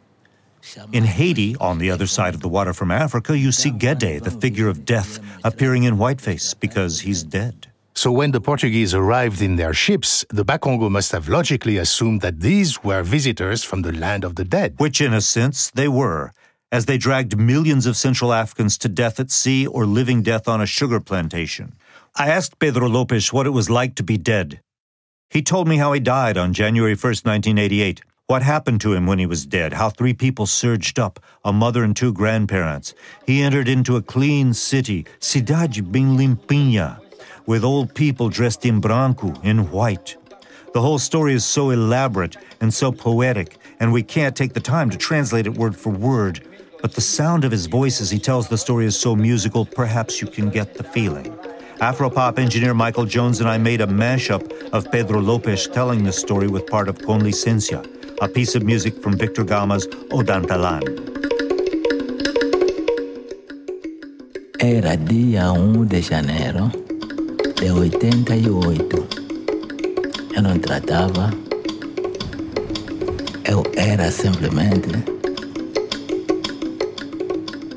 [0.93, 4.29] In Haiti, on the other side of the water from Africa, you see Gede, the
[4.29, 7.70] figure of death, appearing in whiteface because he's dead.
[8.01, 12.39] So when the Portuguese arrived in their ships, the Bakongo must have logically assumed that
[12.39, 14.73] these were visitors from the land of the dead.
[14.77, 16.33] Which, in a sense, they were,
[16.71, 20.61] as they dragged millions of Central Africans to death at sea or living death on
[20.61, 21.75] a sugar plantation.
[22.15, 24.61] I asked Pedro Lopes what it was like to be dead.
[25.29, 28.01] He told me how he died on January 1st, 1988.
[28.25, 29.73] What happened to him when he was dead?
[29.73, 32.95] How three people surged up, a mother and two grandparents.
[33.27, 36.99] He entered into a clean city, Cidade Bem Limpinha,
[37.45, 40.17] with old people dressed in branco, in white.
[40.73, 44.89] The whole story is so elaborate and so poetic, and we can't take the time
[44.89, 46.47] to translate it word for word.
[46.81, 50.21] But the sound of his voice as he tells the story is so musical, perhaps
[50.21, 51.35] you can get the feeling.
[51.79, 56.47] Afropop engineer Michael Jones and I made a mashup of Pedro Lopes telling the story
[56.47, 57.85] with part of Con Licencia,
[58.21, 60.83] a piece of music from Victor Gama's Odantalan.
[64.59, 66.71] Era dia 1 de janeiro
[67.61, 69.07] de 88.
[70.35, 71.29] Eu não tratava,
[73.45, 74.89] eu era simplesmente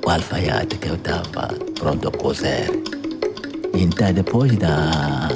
[0.03, 2.70] o alfaiate que eu estava pronto a cozer.
[3.74, 5.28] Então, depois da.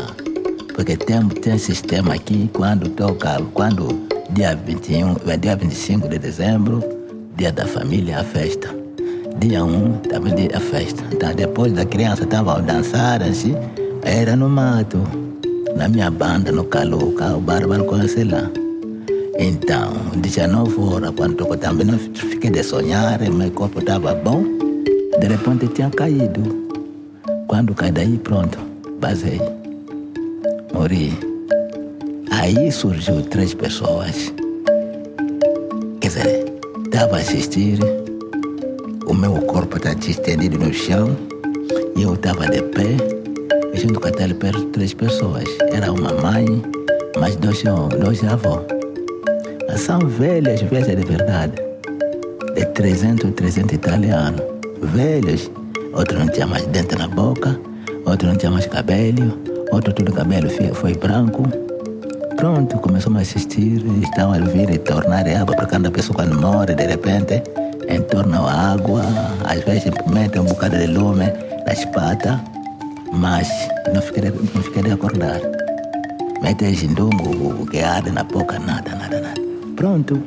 [0.75, 6.83] Porque tem, tem sistema aqui, quando toca, quando dia 21, dia 25 de dezembro,
[7.37, 8.75] dia da família, a festa.
[9.41, 11.05] Dia 1, também dia a festa.
[11.13, 13.55] Então, depois da criança estava a dançar, assim,
[14.09, 14.99] era no mato,
[15.77, 18.51] na minha banda, no Caluca, o Bárbaro conhece lá.
[19.39, 24.43] Então, 19 horas, quando tocou também, não fiquei de sonhar, meu corpo estava bom.
[25.21, 26.41] De repente tinha caído.
[27.47, 28.59] Quando cai daí, pronto,
[28.99, 29.41] basei.
[30.73, 31.13] Morri.
[32.31, 34.33] Aí surgiu três pessoas.
[36.01, 36.53] Quer dizer,
[36.87, 37.79] estava a assistir,
[39.07, 41.15] o meu corpo estava estendido no chão,
[41.95, 43.18] e eu estava de pé,
[43.75, 44.37] junto com aquelas
[44.73, 45.45] três pessoas.
[45.73, 46.63] Era uma mãe,
[47.19, 47.63] mais dois,
[47.99, 48.63] dois avós.
[49.77, 51.53] São velhas, velhas de verdade.
[52.55, 54.43] De 300, 300 italianos.
[54.83, 55.51] Velhos.
[55.95, 57.59] Outro não tinha mais dente na boca,
[58.07, 59.39] outro não tinha mais cabelo,
[59.73, 61.43] outro tudo cabelo foi, branco.
[62.37, 66.75] Pronto, começamos a assistir, estão a vir e tornar água para cada pessoa quando morre,
[66.75, 67.43] de repente,
[67.89, 69.03] entornam a água,
[69.45, 71.33] às vezes metem um bocado de lume
[71.67, 72.39] nas patas,
[73.13, 73.49] mas
[73.95, 75.41] não fiquei, não acordar.
[76.43, 79.41] Metem jindungo que arde na boca, nada, nada, nada.
[79.77, 80.23] Pronto.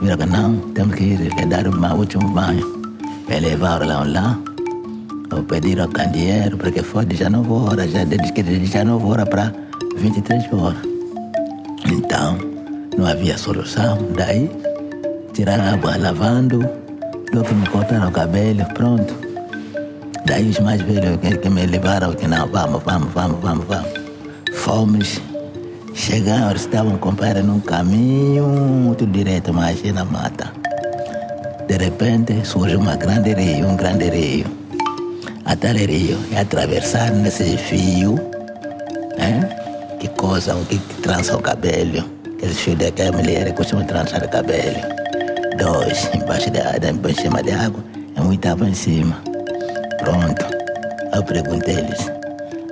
[0.00, 2.64] Vira não, temos que ir dar um último banho.
[3.28, 4.38] Me levaram lá, lá.
[5.30, 9.28] Eu pedi ao candeeiro, porque foi de 19 horas, já desde que de 19 horas
[9.28, 9.52] para
[9.96, 10.78] 23 horas.
[11.90, 12.38] Então,
[12.96, 13.98] não havia solução.
[14.16, 14.50] Daí,
[15.32, 16.60] tiraram água lavando,
[17.32, 19.25] logo me cortaram o cabelo, pronto.
[20.26, 23.90] Daí os mais velhos que, que me levaram, que não, vamos, vamos, vamos, vamos, vamos.
[24.54, 25.20] Fomos,
[25.94, 30.52] chegaram, estavam compadre num caminho muito direito, mas na mata.
[31.68, 34.46] De repente surge uma grande rio, um grande rio.
[35.46, 38.18] O rio e atravessar nesse fio,
[39.18, 39.96] é?
[40.00, 42.04] que coisa, que, que trança o cabelo.
[42.42, 44.80] Esse fio daquela mulher costuma trançar o cabelo.
[45.56, 47.84] Dois embaixo da água, em cima da água,
[48.18, 49.35] um estava em cima.
[49.98, 50.46] Pronto.
[51.14, 52.10] Eu perguntei-lhes,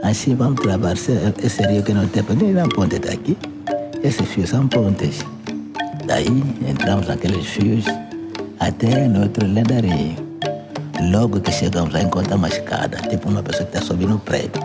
[0.02, 3.36] assim vamos atravessar esse rio que não tem nem na ponte daqui.
[4.02, 5.24] Esses fios são pontes.
[6.06, 6.28] Daí
[6.68, 7.86] entramos naqueles fios
[8.60, 10.16] até no outro lendarinho.
[11.10, 14.62] Logo que chegamos lá, encontramos uma escada, tipo uma pessoa que está subindo o prédio.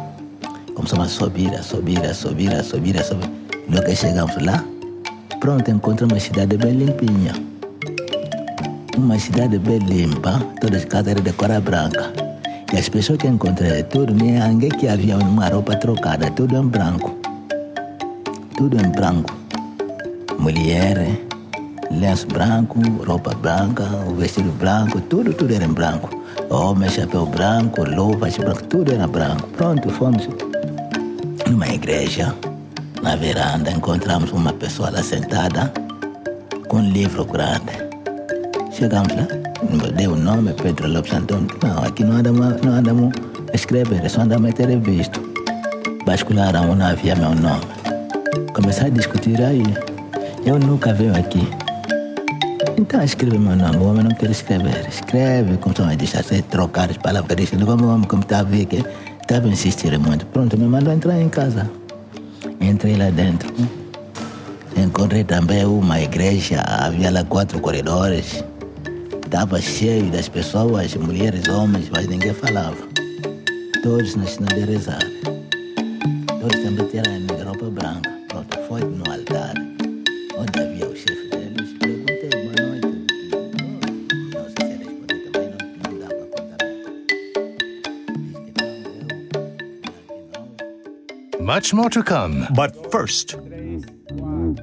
[0.76, 3.30] Começamos a subir, a subir, a subir, a subir, a subir.
[3.70, 4.64] Logo que chegamos lá,
[5.40, 7.34] pronto, encontramos uma cidade bem limpinha.
[8.98, 12.19] Uma cidade bem limpa, todas as casas eram de cor branca.
[12.78, 17.16] As pessoas que encontrei, tudo, ninguém que havia uma roupa trocada, tudo em branco.
[18.56, 19.36] Tudo em branco.
[20.38, 21.20] Mulher,
[21.90, 26.10] lenço branco, roupa branca, o vestido branco, tudo, tudo era em branco.
[26.50, 29.48] Homem, chapéu branco, luvas branco, tudo era branco.
[29.50, 30.30] Pronto, fomos
[31.50, 32.36] numa igreja,
[33.02, 35.74] na veranda, encontramos uma pessoa lá sentada
[36.68, 37.74] com um livro grande.
[38.72, 39.28] Chegamos lá,
[39.96, 41.48] deu o nome, Pedro Lopes Antônio.
[41.62, 43.14] Não, aqui não andamos, não andamos
[43.52, 45.22] a escrever, só andamos a ter visto.
[46.06, 47.62] Bascularam, não havia meu nome.
[48.54, 49.64] Começaram a discutir aí.
[50.46, 51.48] Eu nunca venho aqui.
[52.78, 54.88] Então escreve meu nome, o homem não quer escrever.
[54.88, 57.50] Escreve, começou a deixar se trocar as palavras.
[57.50, 58.84] Como o homem como estava a ver que
[59.22, 60.26] estava a insistir muito.
[60.28, 61.70] Pronto, me mandou entrar em casa.
[62.62, 63.54] Entrei lá dentro.
[64.78, 68.44] Encontrei também uma igreja, havia lá quatro corredores.
[69.30, 72.76] Estava cheio das pessoas, mulheres, homens, mas ninguém falava.
[73.84, 75.04] Todos na sinal de rezar.
[76.42, 77.04] Todos também tinham
[77.46, 78.10] roupa branca.
[78.28, 79.54] Pronto, foi no altar,
[80.36, 81.70] onde havia o chefe deles.
[81.78, 82.88] Perguntei, boa noite.
[84.34, 85.58] Não sei se respondeu também, não,
[85.92, 86.58] não dá para contar.
[88.18, 88.74] Diz que não,
[91.38, 92.48] eu, Much more to come.
[92.56, 93.38] But first,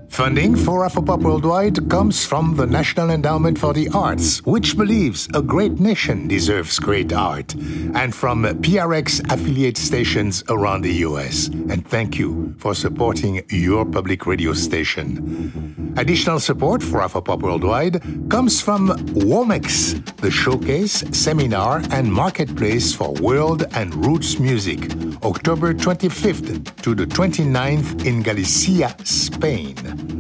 [0.09, 5.43] Funding for Afropop Worldwide comes from the National Endowment for the Arts, which believes a
[5.43, 7.55] great nation deserves great art,
[7.95, 11.49] and from PRX affiliate stations around the US.
[11.49, 15.95] And thank you for supporting your public radio station.
[15.99, 23.65] Additional support for Afropop Worldwide comes from WOMEX, the showcase, seminar, and marketplace for world
[23.73, 24.81] and roots music,
[25.23, 29.75] October 25th to the 29th in Galicia, Spain.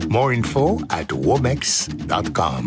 [0.08, 2.66] More info at womex.com.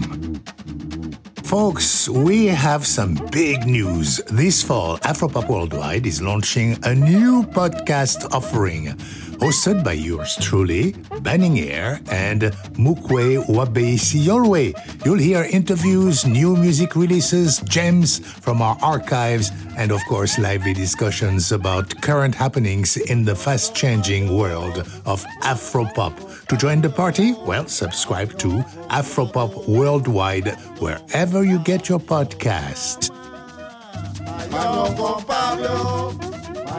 [1.43, 4.21] Folks, we have some big news.
[4.31, 8.95] This fall, Afropop Worldwide is launching a new podcast offering
[9.39, 12.41] hosted by yours truly, Banning Eyre and
[12.75, 14.73] Mukwae Wabei Siyolwe.
[15.05, 21.51] You'll hear interviews, new music releases, gems from our archives, and of course, lively discussions
[21.51, 26.47] about current happenings in the fast changing world of Afropop.
[26.47, 28.49] To join the party, well, subscribe to
[28.89, 33.09] Afropop Worldwide wherever you get your podcast.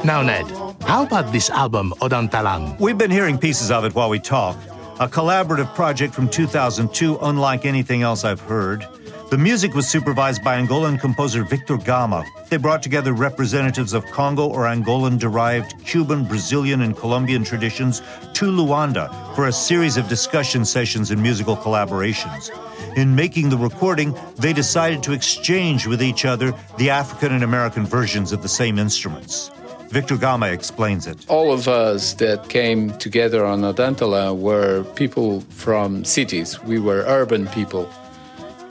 [0.03, 0.51] Now, Ned,
[0.87, 2.81] how about this album, Odantalan?
[2.81, 4.57] We've been hearing pieces of it while we talk.
[4.99, 8.87] A collaborative project from 2002, unlike anything else I've heard.
[9.31, 12.25] The music was supervised by Angolan composer Victor Gama.
[12.49, 18.01] They brought together representatives of Congo or Angolan derived Cuban, Brazilian, and Colombian traditions
[18.33, 22.51] to Luanda for a series of discussion sessions and musical collaborations.
[22.97, 27.85] In making the recording, they decided to exchange with each other the African and American
[27.85, 29.51] versions of the same instruments.
[29.91, 31.19] Victor Gama explains it.
[31.29, 36.63] All of us that came together on Odantalan were people from cities.
[36.63, 37.91] We were urban people.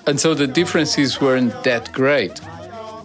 [0.08, 2.40] And so the differences weren't that great.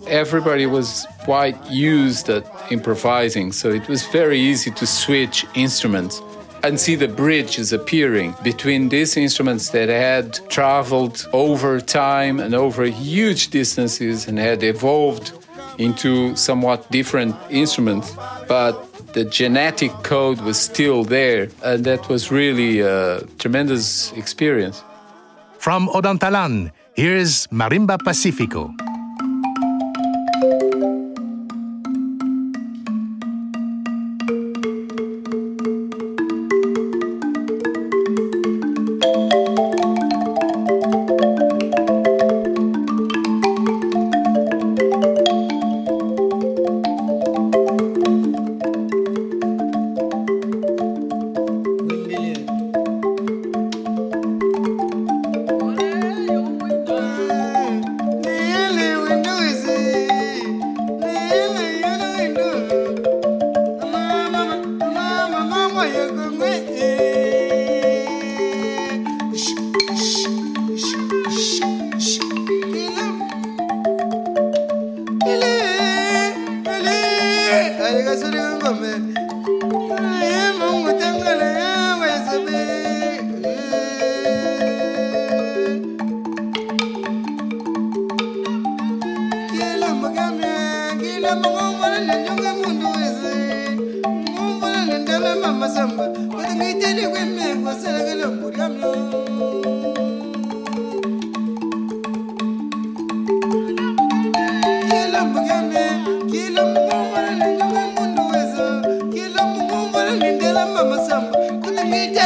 [0.07, 6.23] Everybody was quite used at improvising, so it was very easy to switch instruments
[6.62, 12.85] and see the bridges appearing between these instruments that had traveled over time and over
[12.85, 15.33] huge distances and had evolved
[15.79, 18.16] into somewhat different instruments,
[18.49, 18.75] but
[19.12, 24.83] the genetic code was still there, and that was really a tremendous experience.
[25.59, 28.75] From Odantalan, here's Marimba Pacifico.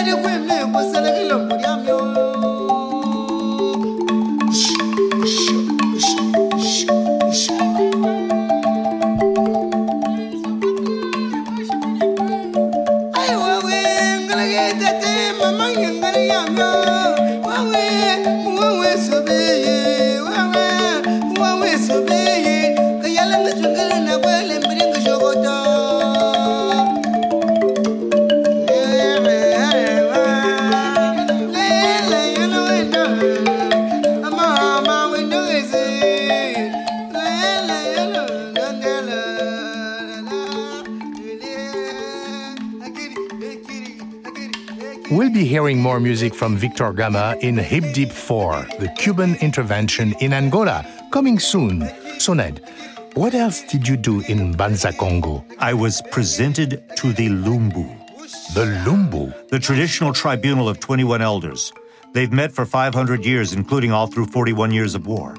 [0.09, 1.58] Ele foi meu, você é que louco.
[46.29, 51.89] Music from Victor Gama in Hip Deep 4, the Cuban intervention in Angola, coming soon.
[52.19, 52.61] So, Ned,
[53.15, 55.43] what else did you do in Mbanza Congo?
[55.59, 57.89] I was presented to the Lumbu.
[58.53, 59.49] The Lumbu?
[59.49, 61.73] The traditional tribunal of 21 elders.
[62.13, 65.35] They've met for 500 years, including all through 41 years of war.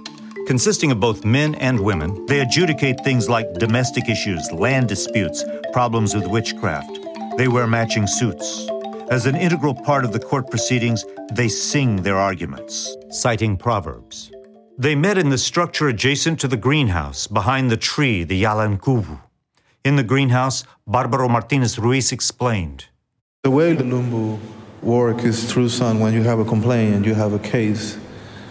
[0.47, 6.15] Consisting of both men and women, they adjudicate things like domestic issues, land disputes, problems
[6.15, 6.97] with witchcraft.
[7.37, 8.67] They wear matching suits.
[9.09, 11.03] As an integral part of the court proceedings,
[11.33, 14.31] they sing their arguments, citing proverbs.
[14.77, 19.19] They met in the structure adjacent to the greenhouse, behind the tree, the Yalankuvu.
[19.83, 22.85] In the greenhouse, Barbaro Martinez Ruiz explained.
[23.41, 24.39] The way the Lumbu
[24.83, 27.97] work is through son when you have a complaint you have a case.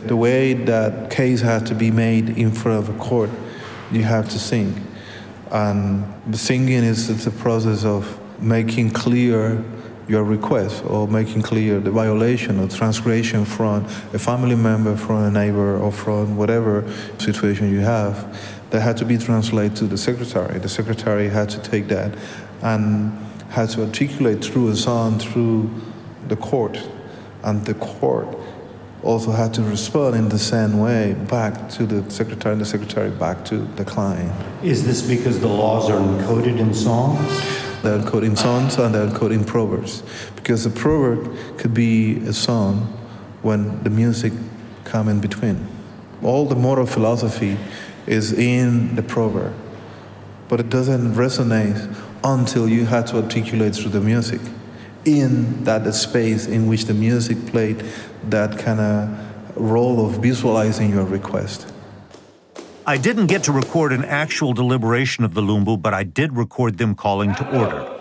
[0.07, 3.31] The way that case has to be made in front of a court,
[3.93, 4.85] you have to sing.
[5.53, 9.65] And the singing is a process of making clear
[10.09, 13.85] your request or making clear the violation or transgression from
[14.15, 18.37] a family member, from a neighbor, or from whatever situation you have,
[18.71, 20.59] that had to be translated to the secretary.
[20.59, 22.17] The secretary had to take that
[22.63, 23.13] and
[23.51, 25.71] had to articulate through a song through
[26.29, 26.83] the court,
[27.45, 28.29] and the court
[29.03, 33.11] also had to respond in the same way back to the secretary and the secretary
[33.11, 34.33] back to the client.
[34.63, 37.68] Is this because the laws are encoded in songs?
[37.83, 40.03] They're encoded in songs and they're encoded in proverbs.
[40.37, 42.93] Because a proverb could be a song
[43.43, 44.33] when the music
[44.85, 45.66] come in between.
[46.22, 47.57] All the moral philosophy
[48.07, 49.55] is in the proverb,
[50.49, 54.41] but it doesn't resonate until you had to articulate through the music
[55.05, 57.85] in that space in which the music played
[58.24, 61.72] that kind of role of visualizing your request.
[62.89, 66.78] I didn't get to record an actual deliberation of the Lumbu, but I did record
[66.78, 67.98] them calling to order.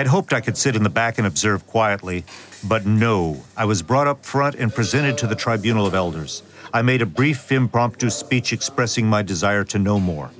[0.00, 2.24] I had hoped I could sit in the back and observe quietly,
[2.64, 3.44] but no.
[3.54, 6.42] I was brought up front and presented to the Tribunal of Elders.
[6.72, 10.30] I made a brief impromptu speech expressing my desire to know more.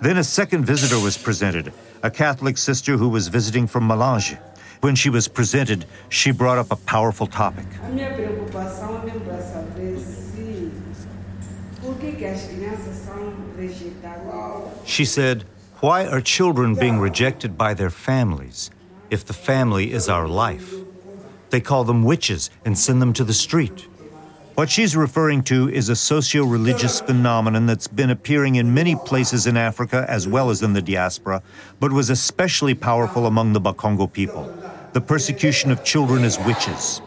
[0.00, 1.70] Then a second visitor was presented,
[2.02, 4.38] a Catholic sister who was visiting from Malanje.
[4.80, 7.66] When she was presented, she brought up a powerful topic.
[7.82, 10.72] A minha preocupação é para saber se
[11.82, 14.88] por que, que as crianças são rejeitadas.
[14.88, 15.44] She said,
[15.82, 18.70] Why are children being rejected by their families
[19.14, 20.74] if the family is our life?
[21.50, 23.86] They call them witches and send them to the street.
[24.56, 29.46] What she's referring to is a socio religious phenomenon that's been appearing in many places
[29.46, 31.42] in Africa as well as in the diaspora,
[31.80, 34.52] but was especially powerful among the Bakongo people
[34.94, 37.02] the persecution of children as witches.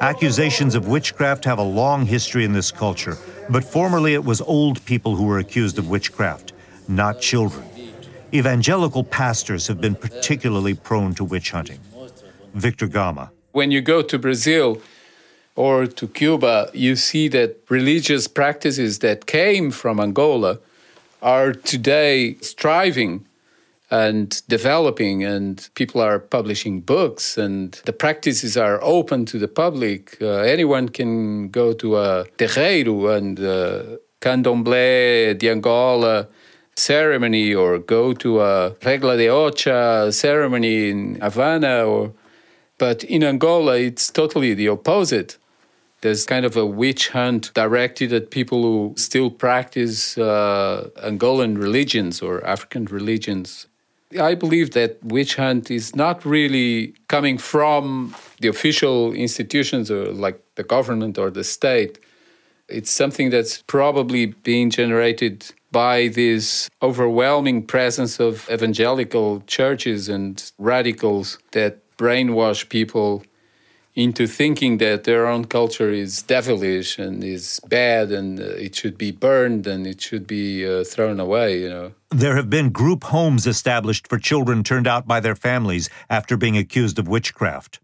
[0.00, 3.16] Accusations of witchcraft have a long history in this culture,
[3.48, 6.52] but formerly it was old people who were accused of witchcraft,
[6.88, 7.64] not children.
[8.32, 11.80] Evangelical pastors have been particularly prone to witch hunting.
[12.54, 13.30] Victor Gama.
[13.52, 14.82] When you go to Brazil
[15.56, 20.58] or to Cuba, you see that religious practices that came from Angola
[21.22, 23.24] are today striving
[23.90, 30.18] and developing, and people are publishing books, and the practices are open to the public.
[30.20, 36.28] Uh, anyone can go to a terreiro and uh, candomblé de Angola
[36.78, 42.12] ceremony or go to a regla de ocha ceremony in Havana or
[42.78, 45.36] but in Angola it's totally the opposite
[46.00, 52.22] there's kind of a witch hunt directed at people who still practice uh, Angolan religions
[52.22, 53.66] or African religions.
[54.18, 60.40] I believe that witch hunt is not really coming from the official institutions or like
[60.54, 61.98] the government or the state.
[62.68, 71.38] It's something that's probably being generated by this overwhelming presence of evangelical churches and radicals
[71.52, 73.22] that brainwash people
[73.94, 78.96] into thinking that their own culture is devilish and is bad and uh, it should
[78.96, 81.92] be burned and it should be uh, thrown away, you know.
[82.10, 86.56] There have been group homes established for children turned out by their families after being
[86.56, 87.80] accused of witchcraft.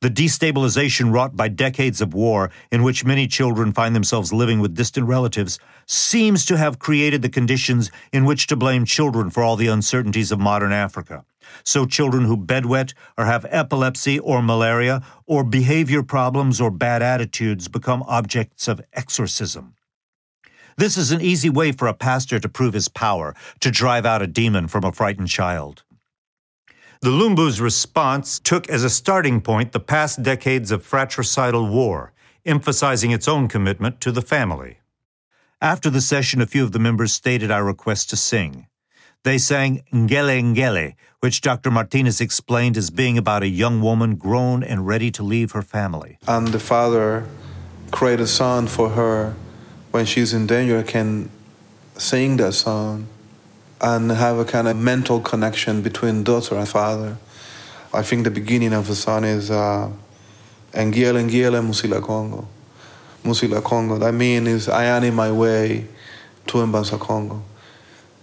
[0.00, 4.76] The destabilization wrought by decades of war, in which many children find themselves living with
[4.76, 9.56] distant relatives, seems to have created the conditions in which to blame children for all
[9.56, 11.24] the uncertainties of modern Africa.
[11.64, 17.66] So, children who bedwet or have epilepsy or malaria or behavior problems or bad attitudes
[17.66, 19.74] become objects of exorcism.
[20.76, 24.22] This is an easy way for a pastor to prove his power, to drive out
[24.22, 25.82] a demon from a frightened child.
[27.00, 32.12] The Lumbu's response took as a starting point the past decades of fratricidal war,
[32.44, 34.78] emphasizing its own commitment to the family.
[35.60, 38.66] After the session, a few of the members stated our request to sing.
[39.22, 41.70] They sang Ngele Ngele, which Dr.
[41.70, 46.18] Martinez explained as being about a young woman grown and ready to leave her family.
[46.26, 47.28] And the father
[47.92, 49.36] create a song for her
[49.92, 51.30] when she's in danger can
[51.96, 53.06] sing that song
[53.80, 57.16] and have a kind of mental connection between daughter and father.
[57.92, 59.90] I think the beginning of the song is uh,
[60.72, 62.46] Ngiele Ngiele Musila Congo.
[63.24, 63.98] Musila Congo.
[63.98, 65.86] That means I am in my way
[66.48, 67.42] to Mbanza Congo.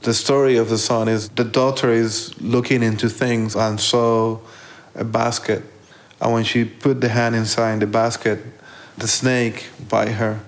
[0.01, 4.39] The story of the son is the daughter is looking into things and saw
[4.93, 5.63] a basket.
[6.21, 8.39] And when she put the hand inside the basket,
[8.97, 10.41] the snake bite her.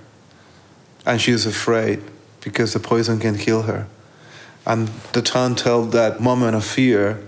[1.06, 2.02] And she's afraid
[2.42, 3.88] because the poison can kill her.
[4.68, 7.24] And the son tells that moment of fear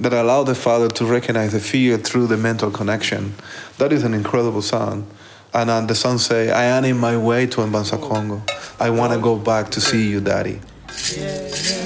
[0.00, 3.34] that allowed the father to recognize the fear through the mental connection.
[3.78, 5.06] That is an incredible sound.
[5.54, 8.42] And uh, the son say, I am in my way to Mbanza Congo.
[8.80, 10.60] I want to go back to see you, daddy.
[11.16, 11.81] Now,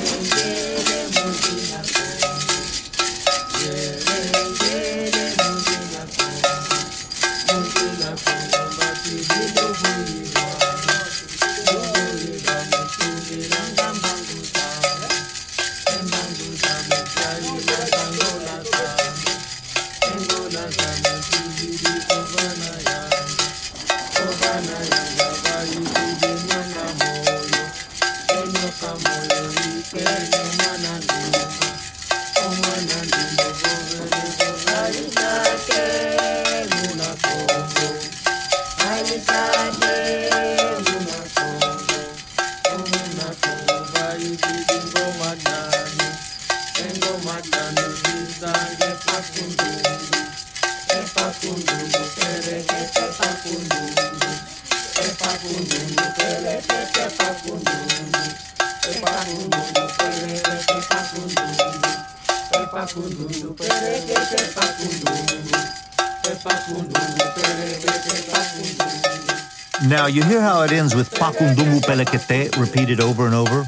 [71.88, 73.64] Repeated over and over?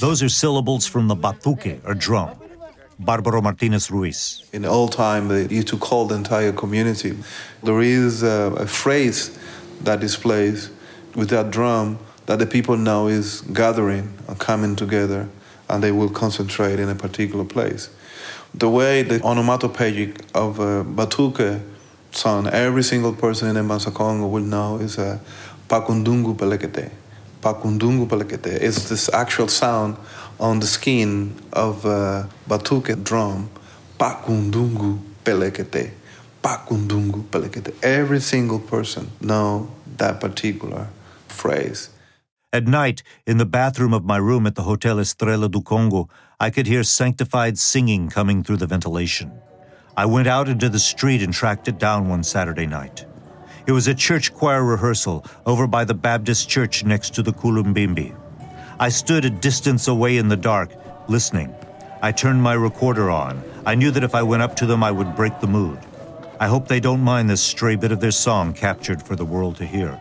[0.00, 2.30] Those are syllables from the batuque, or drum.
[2.98, 4.42] Barbaro Martinez Ruiz.
[4.52, 7.16] In old time, they used to call the entire community.
[7.62, 9.38] There is a, a phrase
[9.82, 10.70] that displays
[11.14, 15.28] with that drum that the people know is gathering and coming together,
[15.68, 17.88] and they will concentrate in a particular place.
[18.52, 21.62] The way the onomatopoeic of uh, a batuque
[22.10, 25.20] sound, every single person in Mbanza Congo will know is a
[25.68, 26.90] pakundungu pelekete.
[27.40, 29.96] Pakundungu pelekete is this actual sound
[30.40, 33.50] on the skin of uh, a batuque drum.
[33.98, 35.92] Pakundungu pelekete.
[36.42, 37.72] Pakundungu pelekete.
[37.84, 40.88] Every single person know that particular
[41.28, 41.90] phrase.
[42.52, 46.08] At night, in the bathroom of my room at the Hotel Estrela do Congo,
[46.42, 49.30] I could hear sanctified singing coming through the ventilation.
[49.94, 53.04] I went out into the street and tracked it down one Saturday night.
[53.66, 58.16] It was a church choir rehearsal over by the Baptist church next to the Kulumbimbi.
[58.78, 60.72] I stood a distance away in the dark,
[61.08, 61.54] listening.
[62.00, 63.42] I turned my recorder on.
[63.66, 65.78] I knew that if I went up to them, I would break the mood.
[66.40, 69.56] I hope they don't mind this stray bit of their song captured for the world
[69.56, 70.00] to hear.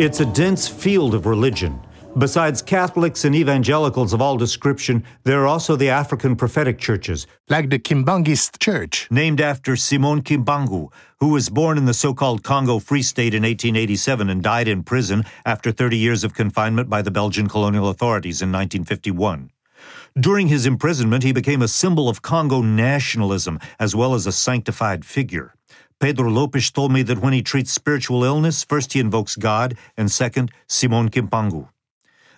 [0.00, 1.78] It's a dense field of religion.
[2.16, 7.68] Besides Catholics and evangelicals of all description, there are also the African prophetic churches, like
[7.68, 12.78] the Kimbangist Church, named after Simon Kimbangu, who was born in the so called Congo
[12.78, 17.10] Free State in 1887 and died in prison after 30 years of confinement by the
[17.10, 19.50] Belgian colonial authorities in 1951.
[20.18, 25.04] During his imprisonment, he became a symbol of Congo nationalism as well as a sanctified
[25.04, 25.52] figure.
[26.00, 30.10] Pedro Lopes told me that when he treats spiritual illness, first he invokes God, and
[30.10, 31.68] second, Simon Kimbangu.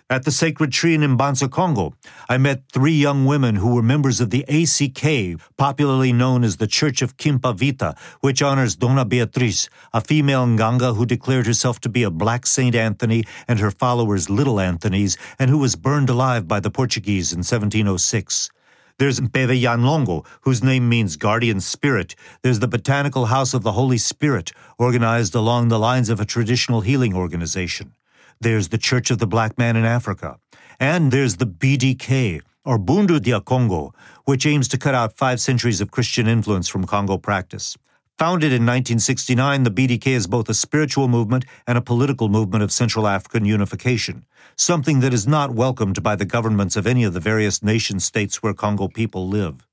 [0.09, 1.93] At the sacred tree in Mbanza, Congo,
[2.27, 6.67] I met three young women who were members of the ACK, popularly known as the
[6.67, 11.89] Church of Kimpa Vita, which honors Dona Beatriz, a female Nganga who declared herself to
[11.89, 16.49] be a black Saint Anthony and her followers Little Anthonys, and who was burned alive
[16.49, 18.51] by the Portuguese in 1706.
[18.99, 22.15] There's Mpeve Yanlongo, whose name means guardian spirit.
[22.41, 26.81] There's the Botanical House of the Holy Spirit, organized along the lines of a traditional
[26.81, 27.95] healing organization.
[28.39, 30.37] There's the Church of the Black Man in Africa.
[30.79, 33.93] And there's the BDK, or Bundu dia Congo,
[34.25, 37.77] which aims to cut out five centuries of Christian influence from Congo practice.
[38.19, 42.71] Founded in 1969, the BDK is both a spiritual movement and a political movement of
[42.71, 47.19] Central African unification, something that is not welcomed by the governments of any of the
[47.19, 49.67] various nation states where Congo people live.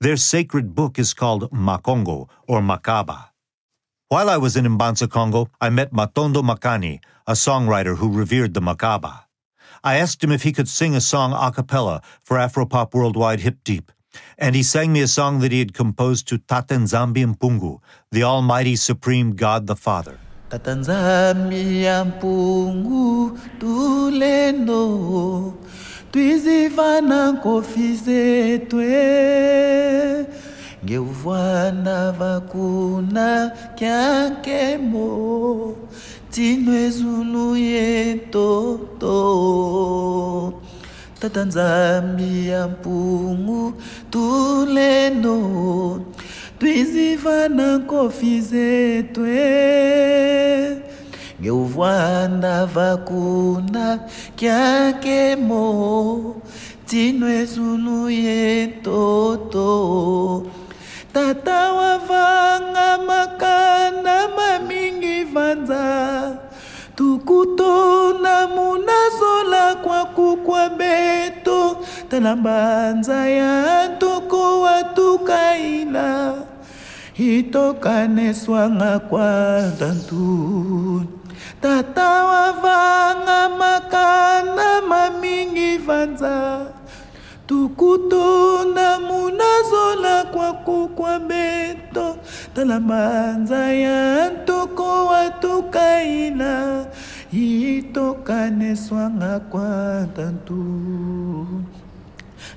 [0.00, 3.30] Their sacred book is called Makongo or Makaba.
[4.08, 8.60] While I was in Mbanza, Congo, I met Matondo Makani, a songwriter who revered the
[8.60, 9.24] Makaba.
[9.82, 13.64] I asked him if he could sing a song a cappella for Afropop Worldwide Hip
[13.64, 13.90] Deep,
[14.38, 18.76] and he sang me a song that he had composed to Tatanzambi Mpungu, the Almighty
[18.76, 20.18] Supreme God the Father.
[20.50, 25.54] tatanzami ya mpungu tulendo
[26.10, 28.86] twizivana nkofi zetwe
[30.84, 35.06] ngeuvwana vakuna kyankemo
[36.30, 39.12] tinwe zulu yetoto
[41.22, 43.74] tatanzami ya mpungu
[44.10, 45.36] tulendo
[46.58, 49.38] twizivana nkofi zetwe.
[51.40, 53.98] Ngeuvwanda vakuna
[54.36, 55.66] kyakemo
[56.86, 59.66] tinwe zulu yetoto
[61.12, 66.36] tata wavanga makanda mamingi vanza
[66.94, 70.04] tukutona munazola kwa
[70.70, 71.76] beto.
[72.08, 76.34] Talambanza ya ntoko watukaila
[77.18, 81.02] itokaneswanga kwa tantu
[81.60, 86.66] tata wavanga makanda mamingi vanza
[87.52, 92.16] tukutona munazola kwaku kwa beto.
[92.54, 96.86] Talambanza ya ntoko watukaila
[97.32, 101.46] itokaneswanga kwa tantu.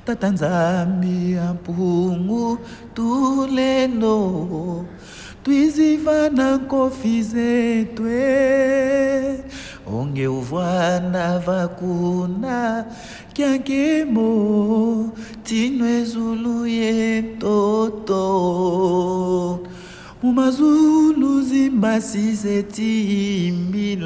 [0.06, 2.58] Tatanzambi ya mpungu
[2.94, 4.86] tulendo
[5.46, 9.40] twizivana nkofi zetwe eh.
[9.94, 12.86] onge uvwana vakuna
[13.34, 14.30] kyankemo
[15.44, 18.24] tinwe zulu yetoto.
[20.24, 23.98] Mumazulu zimbasize timbilanga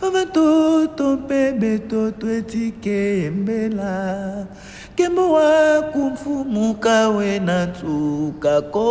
[0.00, 3.92] vavatoto mpe betoto etikembela
[4.94, 8.88] kembo waku mfumu kawe na ntsukako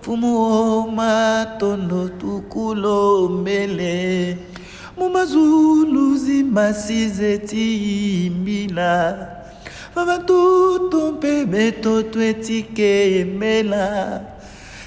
[0.00, 4.36] mfumu wo matondo tukulombele
[4.98, 9.18] mumazulu zimbasize timbila
[9.94, 14.20] vavatoto mpe betoto etikembela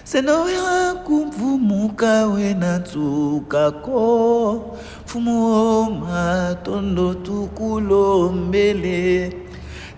[0.04, 4.76] seno yaku mfumu kawe na ntsukako.
[5.06, 9.34] Mfumu wo matondo tukulombele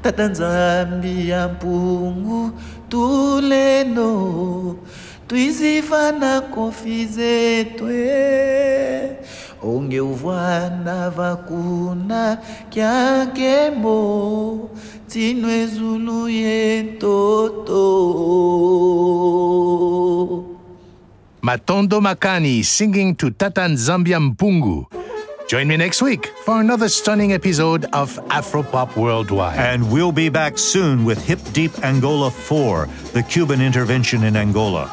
[0.03, 2.51] tata nzambi ya mpungu
[2.89, 4.75] tulendo
[5.27, 9.11] twizivana kofi zetwe eh.
[9.63, 12.37] onge uvwana vakuna
[12.69, 14.69] kyankemo
[15.07, 17.85] tinwe zulu yetoto
[21.41, 24.87] Matondo Makani singing to Tatan Zambia Mpungu.
[25.47, 29.59] Join me next week for another stunning episode of Afropop Worldwide.
[29.59, 34.91] And we'll be back soon with Hip Deep Angola 4, the Cuban intervention in Angola.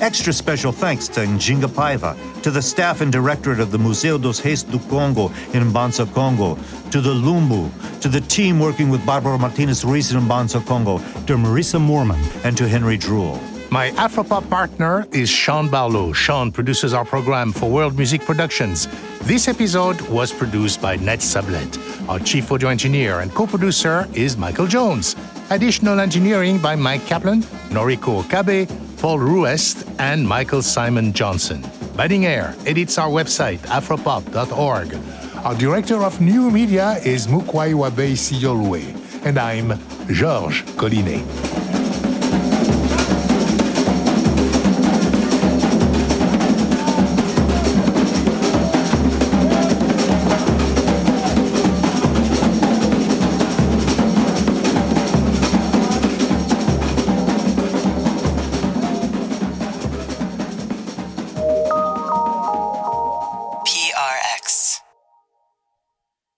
[0.00, 4.44] Extra special thanks to Njinga Paiva, to the staff and directorate of the Museu dos
[4.44, 6.56] Reis do Congo in Mbanza, Congo,
[6.90, 11.36] to the Lumbu, to the team working with Barbaro Martinez Ruiz in Mbanza, Congo, to
[11.36, 13.40] Marissa Moorman, and to Henry Drewal.
[13.70, 16.12] My Afropop partner is Sean Barlow.
[16.12, 18.88] Sean produces our program for World Music Productions.
[19.22, 21.78] This episode was produced by Ned Sublette.
[22.08, 25.14] Our chief audio engineer and co producer is Michael Jones.
[25.50, 28.68] Additional engineering by Mike Kaplan, Noriko Okabe,
[28.98, 31.64] Paul Ruest, and Michael Simon Johnson.
[31.96, 34.98] Banning Eyre edits our website, afropop.org.
[35.44, 38.96] Our director of new media is Mukwae Wabei Siyolwe.
[39.24, 41.79] And I'm Georges Collinet.